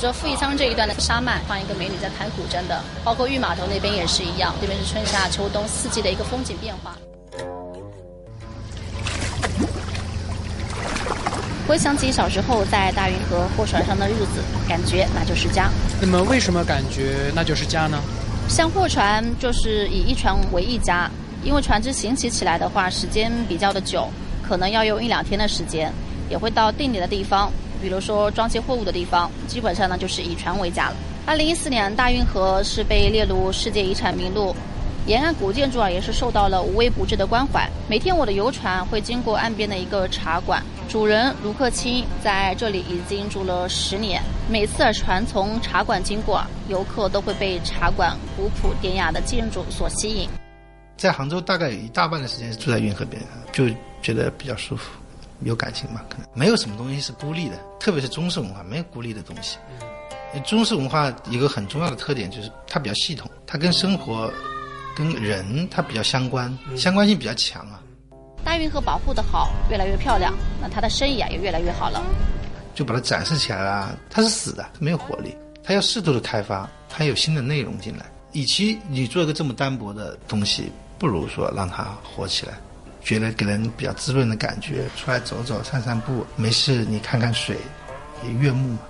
[0.00, 6.96] 说富义仓这一段的沙漫放一个美女在弹古筝的，包括玉码头那边也是一样，这边是春夏秋冬四季的一个风景变化。
[11.66, 15.68] 回想起小时候在大运河货船上的日子，感觉那就是家。
[16.00, 18.00] 那么为什么感觉那就是家呢？
[18.48, 21.08] 像货船就是以一船为一家，
[21.44, 24.08] 因为船只行驶起来的话，时间比较的久，
[24.42, 25.92] 可能要用一两天的时间，
[26.30, 30.96] 也会到定点的地方，比如说装卸货物的地方，基本上呢就是以船为家了。
[31.26, 34.56] 二零一四年大运河是被列入世界遗产名录，
[35.08, 37.66] 沿岸古建筑啊，也是受到了无微不至的关怀。
[37.88, 44.22] 每天我的游船会经过岸边的一个茶馆，主人卢克清在这里已经住了十年。
[44.50, 50.28] 每次船从茶馆经过，游客都会被茶馆古朴典雅的建筑所吸引。
[50.98, 53.64] 在杭州，大概有一大半的时间是住在运河边，就
[54.02, 54.90] 觉得比较舒服，
[55.40, 56.02] 有感情嘛。
[56.10, 59.56] 可能没有什么东西是孤立的，特别是中式文化，没有孤立的东西。
[60.44, 64.30] 中式文化一个很重要的特点就是它比较系统，它跟生活、
[64.98, 67.80] 跟人它比较相关，相关性比较强啊。
[68.44, 72.02] 大运河保护的好，越来越漂亮，那它的生意啊也越来越好了。
[72.74, 78.04] 就把它展示起来了，它是死的，它没有活力，它要适度的开发，它有新的内容进来。
[78.32, 80.72] 与其你做一个这么单薄的东西。
[80.98, 82.54] 不如说让它活起来，
[83.04, 84.84] 觉得给人比较滋润的感觉。
[84.96, 87.56] 出来走走、散散步，没事你看看水，
[88.24, 88.80] 也悦目嘛。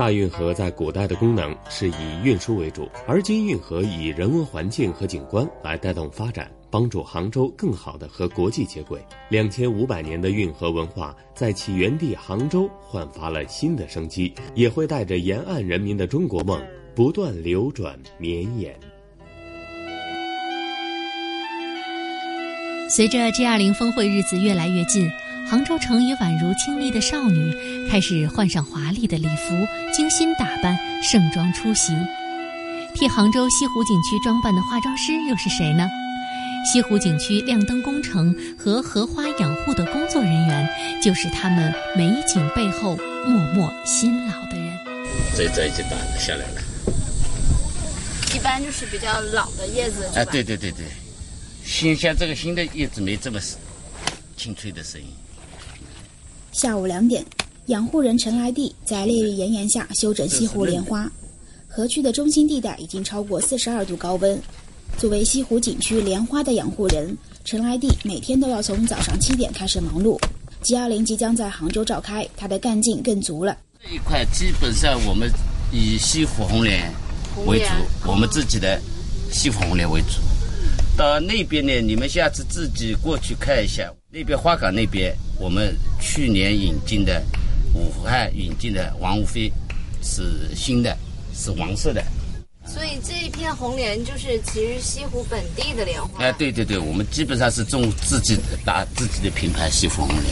[0.00, 8.98] 大运河在古代的功能是以运输为主，而今运河以人文环境和景观来带动发展，帮助杭州更好的和国际接轨。
[9.28, 16.58] 两千五百年的运河文化在起源地杭州焕发了新的生机，也会带着沿岸人民的中国梦
[16.94, 18.74] 不断流转绵延。
[22.88, 25.10] 随着 G20 峰会日子越来越近，
[25.50, 27.52] 杭州城也宛如清丽的少女，
[27.90, 31.92] 开始换上华丽的礼服，精心打扮，盛装出席。
[32.94, 35.90] 替杭州西湖景区装扮的化妆师又是谁呢？
[36.70, 40.68] 西湖景区亮灯工程和荷花养护的工作人员，
[41.02, 42.96] 就是他们美景背后
[43.26, 44.78] 默默辛劳的人。
[45.36, 46.62] 这这已经打下来了，
[48.36, 50.08] 一般就是比较老的叶子。
[50.14, 50.86] 哎，对对对对。
[51.64, 53.40] 新像这个新的叶子没这么
[54.36, 55.08] 清脆的声音。
[56.52, 57.24] 下午两点，
[57.66, 61.10] 养护人陈来娣在烈日炎炎下修整西湖莲花。
[61.68, 64.38] 河区的中心地带已经超过四十二度高温。
[64.98, 70.18] 作为西湖景区莲花的养护人，陈来娣每天都要从早上七点开始忙碌。
[70.64, 73.56] G20 即将在杭州召开，他的干劲更足了。
[73.82, 75.30] 这一块基本上我们
[75.72, 76.92] 以西湖红莲
[77.46, 78.78] 为主，我们自己的
[79.30, 80.20] 西湖红莲为主。
[80.96, 83.90] 到那边呢，你们下次自己过去看一下。
[84.12, 87.22] 那边花港那边，我们去年引进的
[87.74, 89.48] 武汉引进的王屋飞，
[90.02, 90.98] 是新的，
[91.32, 92.02] 是黄色的。
[92.66, 96.24] 所以这一片红莲就是其实西湖本地的莲花。
[96.24, 100.26] 哎，对对对，我们基本上是种自己的打自己的品牌西湖红莲。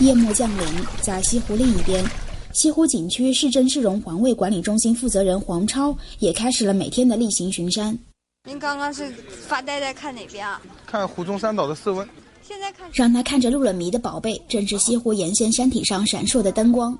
[0.00, 0.66] 夜幕降临，
[1.00, 2.04] 在西湖另一边。
[2.52, 7.98] 西湖景区市政市容环卫管理中心负责人黄超也开始了每天的例行巡山。
[8.46, 9.10] 您刚刚是
[9.48, 10.62] 发呆在看哪边啊？
[10.86, 12.08] 看湖中三岛的色温。
[12.42, 16.96] 现在看，让他看着入了迷的宝贝，正是西湖沿线山体上闪烁的灯光。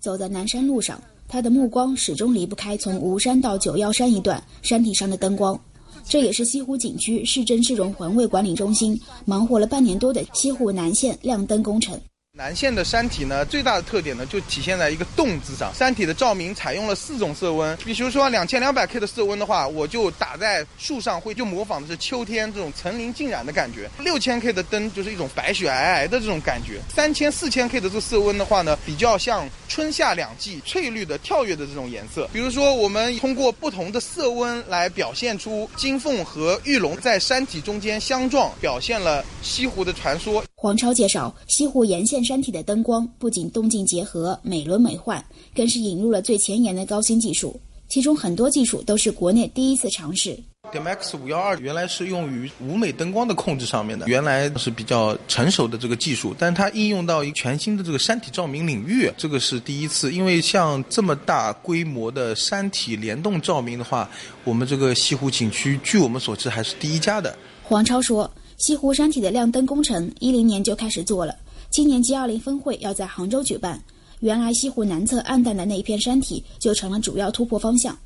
[0.00, 5.58] 走在南山路上，他的目光始终离不开从吴山到九曜山一段山体上的灯光。
[6.04, 12.00] 这也是西湖景区市政市容环卫管理中心忙活了半年多的西湖南线亮灯工程。
[12.38, 15.74] 南线的山体呢，最大的特点呢，就体现在一个“洞”字上。
[15.74, 23.90] 山体的照明采用了四种色温，比如说两千两百 K 的色温的话，我就打在树上，会就模仿的是秋天这种层林尽染的感觉。
[23.98, 26.80] 六千 K 的灯就是一种白雪皑皑的这种感觉。
[26.94, 32.30] 三千、四千 K 的这色温的话呢，比较像春夏两季翠绿的跳跃的这种颜色。
[32.32, 40.44] 比如说，我们通过不同的色温来表现出金凤和玉龙在山体中间相撞，表现了西湖的传说。
[40.54, 45.24] 黄超介绍，西湖沿线山体的灯光不仅动静结合、美轮美奂，
[45.54, 47.58] 更是引入了最前沿的高新技术，
[47.88, 50.38] 其中很多技术都是国内第一次尝试。
[50.70, 60.12] DMX 五幺二原来是用于舞美灯光的控制上面的，原来是比较成熟的这个技术，但它应用到一个全新的这个山体照明领域，这个是第一次。
[60.12, 64.10] 因为像这么大规模的山体联动照明的话，
[64.44, 67.34] 我们这个西湖景区，据我们所知还是第一家的。
[67.62, 68.30] 黄超说。
[68.58, 71.32] 西湖山体的亮灯工程，一零年就开始做了。
[71.70, 73.80] 今年 G 二零峰会要在杭州举办，
[74.20, 77.96] 原来西湖南侧暗淡的那一片山体就成了主要突破方向。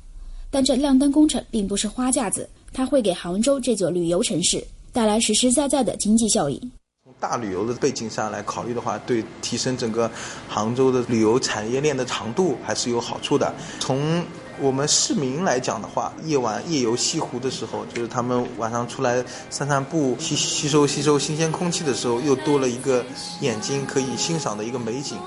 [0.51, 6.61] 但这亮灯工程并不是花架子，它会给杭州这座旅游城市带来实实在在的经济效益。
[7.03, 10.09] 从大旅游的背景上来考虑的话，对提升整个
[10.47, 13.53] 杭州的旅游产业链的长度还是有好处的。
[13.79, 14.23] 从
[14.59, 23.03] 我们市民来讲的话，夜晚夜游西湖的时候，就是他们晚上出来散散步、吸吸收吸收新鲜空气的时候，又多了一个
[23.41, 25.17] 眼睛可以欣赏的一个美景。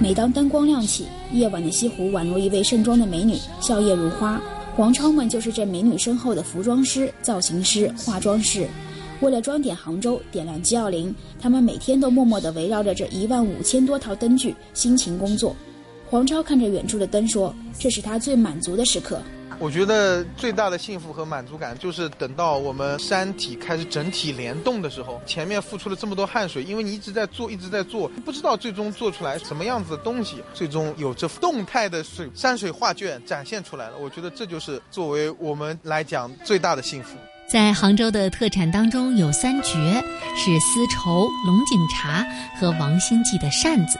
[0.00, 4.40] 每当灯光亮起，夜晚的西湖宛如一位盛装的美女，笑靥如花。
[4.76, 8.66] 黄超们就是这美女身后的服装师、造型师、化妆师。
[9.20, 15.54] 为了装点杭州、点亮 G 二零，他们每天都默默地围绕着这一万五千多套灯具辛勤工作。
[16.08, 19.20] 黄超看着远处的灯说：“这是他最满足的时刻。”
[19.60, 33.98] 我觉得最大的幸福和满足感，就是等到我们山体开始整体联动的时候，前面付出了这么多汗水，因为你一直在做，一直在做，不知道最终做出来什么样子的东西，最终有着动态的水山水画卷展现出来了。
[34.00, 37.18] 我觉得这就是作为我们来讲最大的幸福。
[37.46, 40.02] 在杭州的特产当中有三绝，
[40.36, 42.26] 是丝绸、龙井茶
[42.58, 43.98] 和王星记的扇子。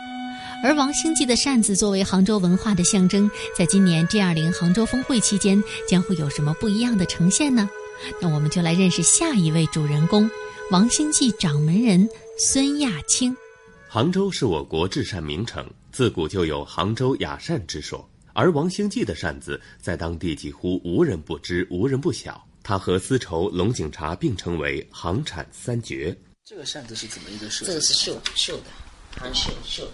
[0.62, 7.68] 而王星记的扇子作为杭州文化的象征，在今年 G20 杭州峰会期间将会有什么不一样的呈现呢？
[8.20, 10.30] 那我们就来认识下一位主人公——
[10.70, 12.06] 王星记掌门人
[12.38, 13.34] 孙亚青。
[13.88, 18.06] 杭州是我国制扇名城，自古就有杭州雅扇之说。
[18.34, 22.42] 而王星记的扇子在当地几乎无人不知、无人不晓。
[22.62, 26.14] 它和丝绸、龙井茶并称为杭产三绝。
[26.44, 27.72] 这个扇子是怎么一个设计？
[27.72, 28.64] 这个是绣绣的，
[29.18, 29.88] 杭绣绣。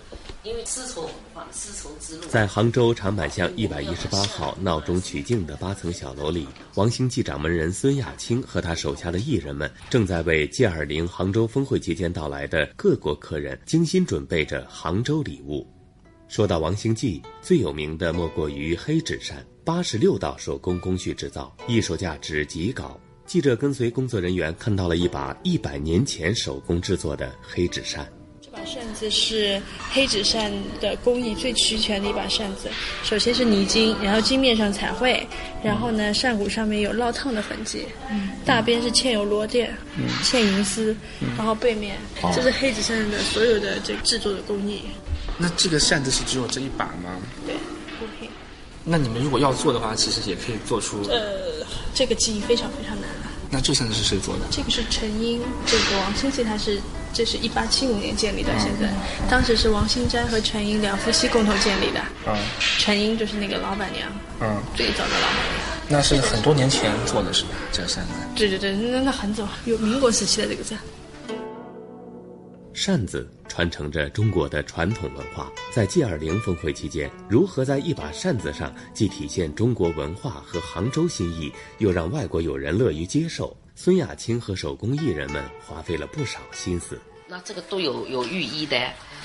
[0.47, 2.29] 因为丝绸文化，丝绸之路。
[2.29, 15.67] 在杭州长板巷一百一十八号闹中取静的八层小楼里，王兴记掌门人孙亚青和他手下的艺人们正在为 G20 杭州峰会期间到来的各国客人精心准备着杭州礼物。
[16.29, 22.97] 说到王兴记，最有名的莫过于黑纸扇，八十六道手工工序制造，艺术价值极高。
[23.27, 28.09] 记者跟随工作人员看到了一把一百年前手工制作的黑纸扇。
[28.67, 29.63] 把扇子是
[29.93, 32.69] 黑纸扇的工艺最齐全的一把扇子。
[33.05, 35.25] 首先是泥金，然后金面上彩绘，
[35.63, 37.87] 然后呢扇骨上面有烙烫的痕迹，
[38.45, 39.69] 大边是嵌有螺钿，
[40.25, 40.97] 嵌银丝，
[41.39, 41.97] 然后背面
[42.35, 44.83] 这是黑纸扇的所有的这制作的工艺。
[45.39, 47.17] 那这个扇子是只有这一把吗？
[47.47, 47.55] 对。
[48.89, 51.03] 那你们如果要做的话，其实也可以做出。
[51.09, 53.06] 呃，这个技艺非常非常难。
[53.51, 54.47] 那这扇子是谁做的？
[54.51, 56.81] 这个是陈英，这个王兴记他是。
[57.15, 58.93] 这是一八七五年建立的，现在，
[59.27, 62.01] 当时是王兴斋和陈英两夫妻共同建立的。
[62.27, 62.37] 嗯，
[62.79, 64.07] 陈英就是那个老板娘。
[64.39, 65.65] 嗯，最早的老板娘。
[65.89, 67.51] 那是很多年前做的是吧？
[67.73, 68.11] 这个扇子。
[68.35, 70.79] 对对对，那那很早，有民国时期的这个扇。
[72.77, 83.57] 扇子传承着中国的传统文化，在 G20 峰会期间，如何在一把扇子上既体现中国文化和杭州心意，又让外国友人乐于接受？
[83.75, 87.01] 孙亚青和手工艺人们花费了不少心思。
[87.27, 88.79] 那这个都有有寓意的，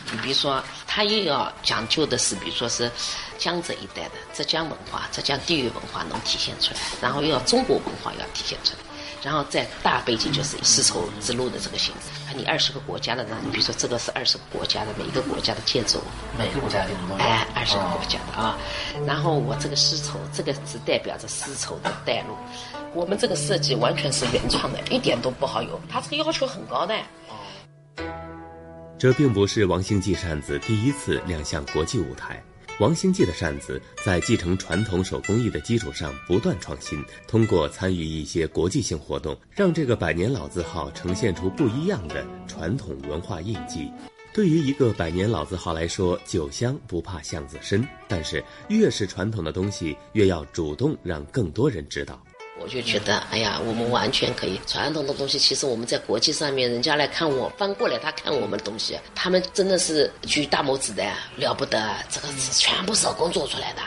[0.09, 2.89] 你比如说，他又要讲究的是，比如说是
[3.37, 8.79] 江浙一带的浙江文化、浙江地域文化能体现出来，然后又要中国文化要体现出来，
[9.23, 12.35] 然后在大背景就是丝绸之路的这个形式。
[12.35, 15.99] 你二十个国家的呢，你比如说这个是二十个国家的每一个国家的建筑，
[16.37, 18.57] 每个国家有哎，二十个国家的啊。
[19.05, 22.35] 然后我这个丝绸，这个只代表着丝绸的带路。
[22.93, 25.79] 我们这个设计完全是原创的，一点都不好有。
[25.89, 26.95] 它这个要求很高的。
[28.97, 32.41] 这并不是王兴记扇子第一次亮相国际舞台。
[32.81, 43.87] 王兴记的扇子在继承传统手工艺的基础上不断创新，通过参与一些国际性活动，让这个百年老字号呈现出不一样的传统文化印记。
[44.33, 52.19] 对于一个百年老字号来说，酒香不怕巷子深，但是越是传统的东西，越要主动让更多人知道。
[52.61, 55.39] 我就觉得，哎呀，我们完全可以传统的东西。
[55.39, 61.03] 其实我们在国际上面，人家来看我，翻过来他看我们的东西，他们真的是举大拇指的，
[61.37, 61.95] 了不得。
[62.09, 63.81] 这个是全部手工做出来的，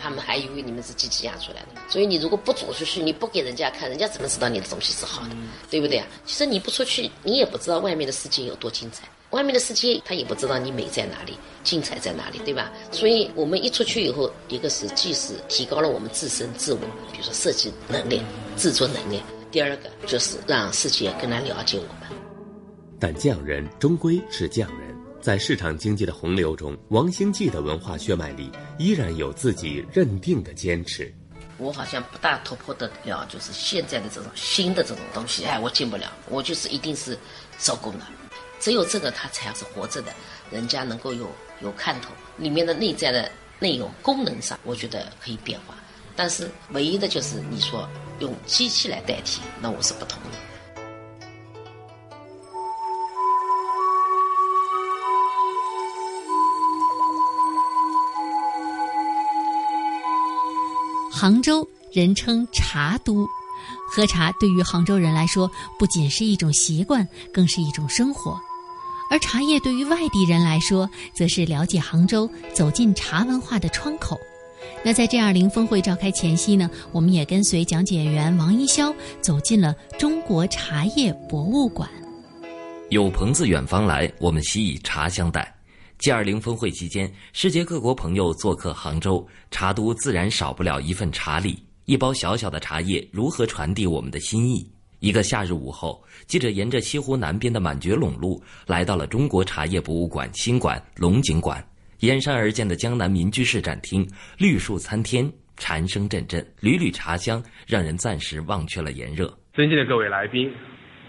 [0.00, 1.80] 他们还以为你们是机器压出来的。
[1.88, 5.30] 所以你如果不走出去，你不给人家看，人家怎么知道你的东西是好的？
[5.70, 6.06] 对不对啊？
[6.24, 9.04] 其实你不出去，你也不知道外面的世界有多精彩。
[9.36, 12.72] 外面的世界，他也不知道你美在哪里，精彩在哪里，对吧？
[12.90, 16.80] 所以我们一出去以后，一个是既是提高了我们自身自我，
[17.12, 18.22] 比如说设计能力、
[18.56, 19.20] 制作能力；
[19.52, 22.18] 第二个就是让世界更来了解我们。
[22.98, 31.12] 但匠人终归是匠人，在市场经济的洪流中，王兴记的文化血脉里依然有自己认定的坚持。
[31.58, 36.10] 我好像不大突破得了，就是现在的这种新的这种东西，哎，我进不了。
[36.30, 37.18] 我就是一定是
[37.58, 38.00] 手工的。
[38.58, 40.12] 只有这个，它才是活着的，
[40.50, 41.30] 人家能够有
[41.60, 42.10] 有看头。
[42.36, 45.74] 里面的内在的内容、功能上，我觉得可以变化。
[46.14, 47.88] 但是唯一的就是你说
[48.20, 50.36] 用机器来代替，那我是不同意。
[61.12, 63.26] 杭州人称茶都。
[63.88, 68.38] 喝茶对于杭州人来说，不仅是一种习惯，更是一种生活。
[69.10, 74.18] 而茶叶对于外地人来说，则是了解杭州、走进茶文化的窗口。
[74.84, 81.88] 那在 G20 峰会召开前夕呢，我们也跟随讲解员王一潇走进了中国茶叶博物馆。
[82.90, 85.52] 有朋自远方来，我们习以茶相待。
[86.00, 91.62] G20 峰会期间，世界各国朋友做客杭州，茶都自然少不了一份茶礼。
[91.86, 94.68] 一包小小的茶叶如何传递我们的心意？
[95.00, 101.62] 一个夏日午后，记者沿着西湖南边的满觉陇路，来到了中国茶叶博物馆新馆龙井馆。
[102.00, 104.06] 沿山而建的江南民居式展厅，
[104.38, 109.32] 绿树参天，蝉声阵阵，缕缕茶香，让人暂时忘却了炎热。
[109.54, 110.52] 尊敬的各位来宾，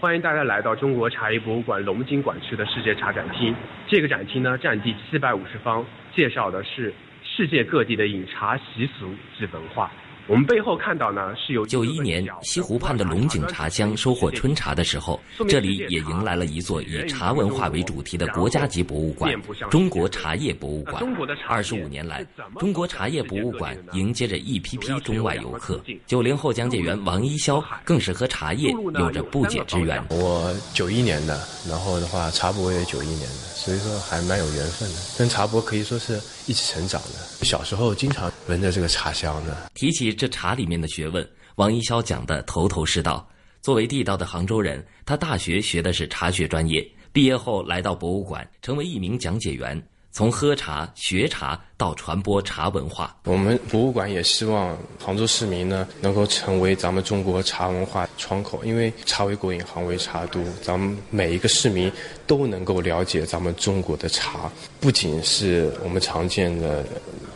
[0.00, 3.54] 欢迎大家来到中国茶叶博物馆龙井馆区的世界茶展厅。
[3.86, 5.84] 这个展厅呢，占地七百五十方，
[6.14, 9.92] 介绍的是世界各地的饮茶习俗及文化。
[10.28, 15.18] 我们背后看到呢，是有九一年西湖畔的龙井茶乡收获春茶的时候，
[15.48, 19.34] 这里也迎来了一座以茶文化为主题的国家级博物馆——
[19.70, 21.02] 中国茶叶博物馆。
[21.46, 22.26] 二十五年来，
[22.58, 25.80] 中国茶叶博物馆迎接着一批批中外游客。
[26.06, 30.04] 九零后讲解员王一潇更是和茶叶有着不解之缘。
[30.10, 33.48] 我九一年的，然后的话，茶博也九一年的。
[33.58, 36.14] 所以说还蛮有缘分的，跟茶博可以说是
[36.46, 37.44] 一起成长的。
[37.44, 39.56] 小时候经常闻着这个茶香呢。
[39.74, 43.28] 提起这茶里面的学问，王一潇讲的头头是道。
[43.60, 49.80] 作为地道的杭州人，他大学学的是茶学专业，毕业后来到博物馆，成为一名讲解员。
[50.10, 58.64] 从喝茶、学茶到传播茶文化，我们博物馆也希望杭州市民呢能够成为咱们中国茶文化窗口。
[58.64, 61.92] 因为茶为国饮，杭为茶都，咱们每一个市民
[62.26, 66.84] 都能够了解咱们中国的茶，不仅是我们常见的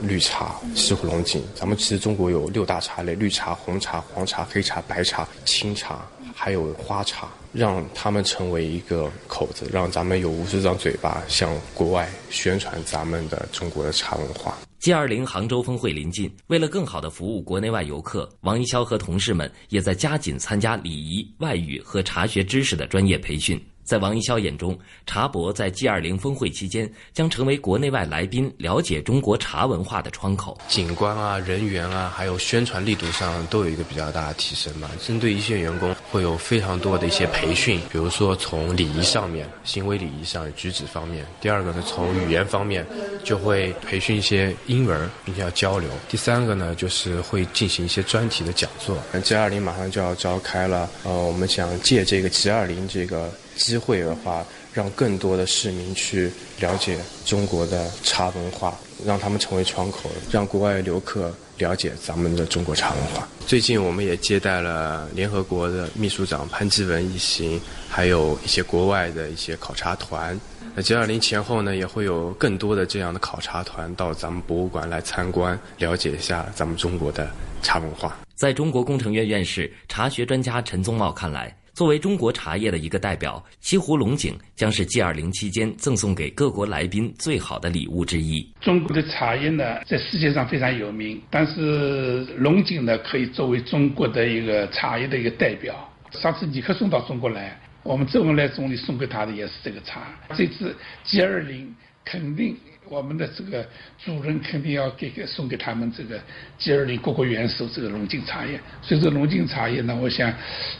[0.02, 7.28] 绿茶、西湖龙井，咱们其实中国有六大茶类：绿茶、红茶、黄茶、黑茶、白茶、青茶，还有花茶。
[7.52, 14.56] 让他们成为一个口子，让咱们有无数张嘴巴向国外宣传咱们的中国的茶文化。
[14.78, 23.62] G 二零杭州峰会临近，为了更好的服务国内外游客，王一潇和同事们也在加紧参加礼仪、外语和茶学知识的专业培训。
[23.92, 24.74] 在王一潇眼中，
[25.06, 30.56] 茶博在 G20 峰会期间将成为国内外来宾了解中国茶文化的窗口。
[30.66, 34.90] 景观啊、人员啊，还有宣传力度上都有一个比较大的提升吧。
[35.06, 42.86] 针对一线员工，会有非常多的一些培训，比如说从礼仪上面、行为礼仪上、举止方面；第二个呢，从语言方面，
[43.22, 48.96] 就会培训一些英文，并且要交流；第三个呢，就是会进行一些专题的讲座。
[49.12, 53.30] G20 马上就要召开了，呃，我们想借这个 G20 这个。
[53.64, 63.28] 机会的话，让更多的市民去了解中国的茶文化，让他们成为窗口，让国外游客了解咱们的中国茶文化。
[63.46, 70.38] 最近我们也接待了联合国的秘书长潘基文一行，还有一些国外的一些考察团。
[70.74, 77.28] 那 G20 前后呢，也会有更多的这样的考察团到咱们博物馆来参观，了解一下咱们中国的
[77.62, 78.16] 茶文化。
[78.34, 81.54] 在中国工程院院士、茶学专家陈宗茂看来。
[81.74, 88.46] 作为中国茶叶的一个代表，西湖龙井将是 G20 期间赠送给各国来宾最好的礼物之一。
[88.60, 95.88] 中国的茶叶呢，在世界上非常有名，但是龙井呢，可以作为中国的一个茶叶的一个代表。
[96.10, 100.02] 上次尼克松到中国来，我们周恩来总理送给他的也是这个茶。
[100.36, 101.68] 这次 G20
[102.04, 102.54] 肯定。
[102.92, 103.66] 我们的这个
[104.04, 106.20] 主人肯定要给给送给他们这个
[106.60, 110.30] G20 各国元首这个龙井茶叶，所以这龙井茶叶呢，我想，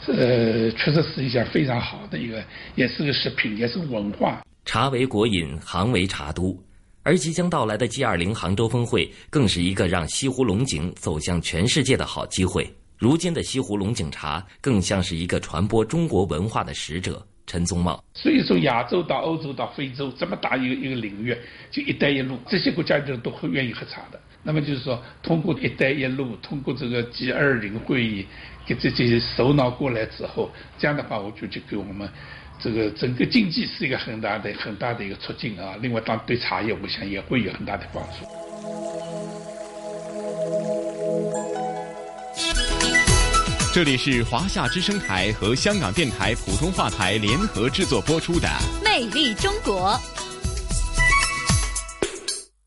[0.05, 2.43] 呃，确实是一项非常好的一个，
[2.75, 4.45] 也是个食品，也是文化。
[4.63, 6.55] 茶为国饮，杭为茶都，
[7.01, 12.71] 而即将到来的 G20 杭州峰会，更是一个让西湖龙井走向全世界的好机会。
[12.99, 17.25] 如今的西湖龙井茶，更像是一个传播中国文化的使者。
[17.45, 21.35] 陈宗茂，所以说亚洲到欧洲到非洲这么大一个一个领域，
[21.69, 24.19] 就“一带一路”，这些国家的人都会愿意喝茶的。
[24.43, 28.25] 那么就是说，通过“一带一路”，通过这个 G 二零会议，
[28.65, 32.09] 给这些首脑过来之后，这样的话，我觉得就给我们
[32.59, 35.75] 这个整个经济是一个很大的、很大的一个促进啊。
[35.81, 39.42] 另外，当对茶叶，我想也会有很大的帮助。
[43.73, 48.47] 这里是华夏之声台和香港电台普通话台联合制作播出的
[48.85, 49.89] 《魅力中国》。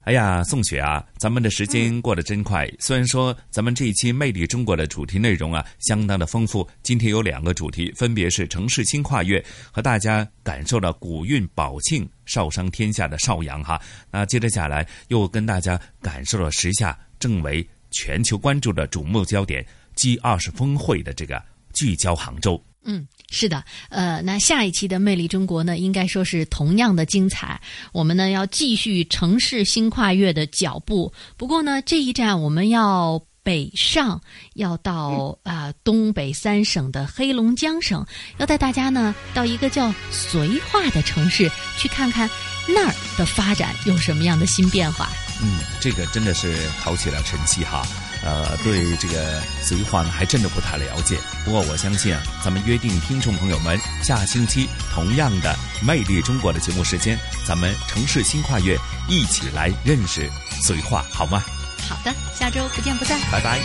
[0.00, 2.68] 哎呀，宋雪啊，咱们的时间过得真快。
[2.80, 6.68] 虽然说咱们这一期《魅力中国》的主题内容啊，相当的丰富。
[6.82, 9.40] 今天有两个主题，分别是城市新跨越，
[9.70, 13.80] 和大家感受了古韵宝庆、少商天下的邵阳哈。
[14.10, 19.64] 那接着下来又跟大家感受了时下正为全球关注的瞩目焦点。
[19.96, 21.42] G 二十峰会的这个
[21.74, 27.60] 聚焦杭州，嗯，是的，呃，那下一期的《魅力中国》呢，应该说是同样的精彩。
[27.92, 31.12] 我们呢要继续城市新跨越的脚步。
[31.36, 34.20] 不过呢，这一站我们要北上，
[34.54, 38.06] 要到啊、东北三省的黑龙江省，
[38.38, 42.28] 要带大家呢到一个叫绥化的城市去看看
[42.68, 45.08] 那儿的发展有什么样的新变化。
[45.42, 47.86] 嗯，这个真的是考起了晨曦哈。
[48.26, 51.16] 呃，对这个绥化呢，还真的不太了解。
[51.44, 55.56] 不过我相信啊，咱们约定听众朋友们，下星期同样的
[55.86, 57.16] 《魅力中国》的节目时间，
[57.46, 58.76] 咱们城市新跨越，
[59.08, 60.28] 一起来认识
[60.60, 61.40] 绥化，好吗？
[61.88, 63.60] 好的，下周不见不散，拜拜。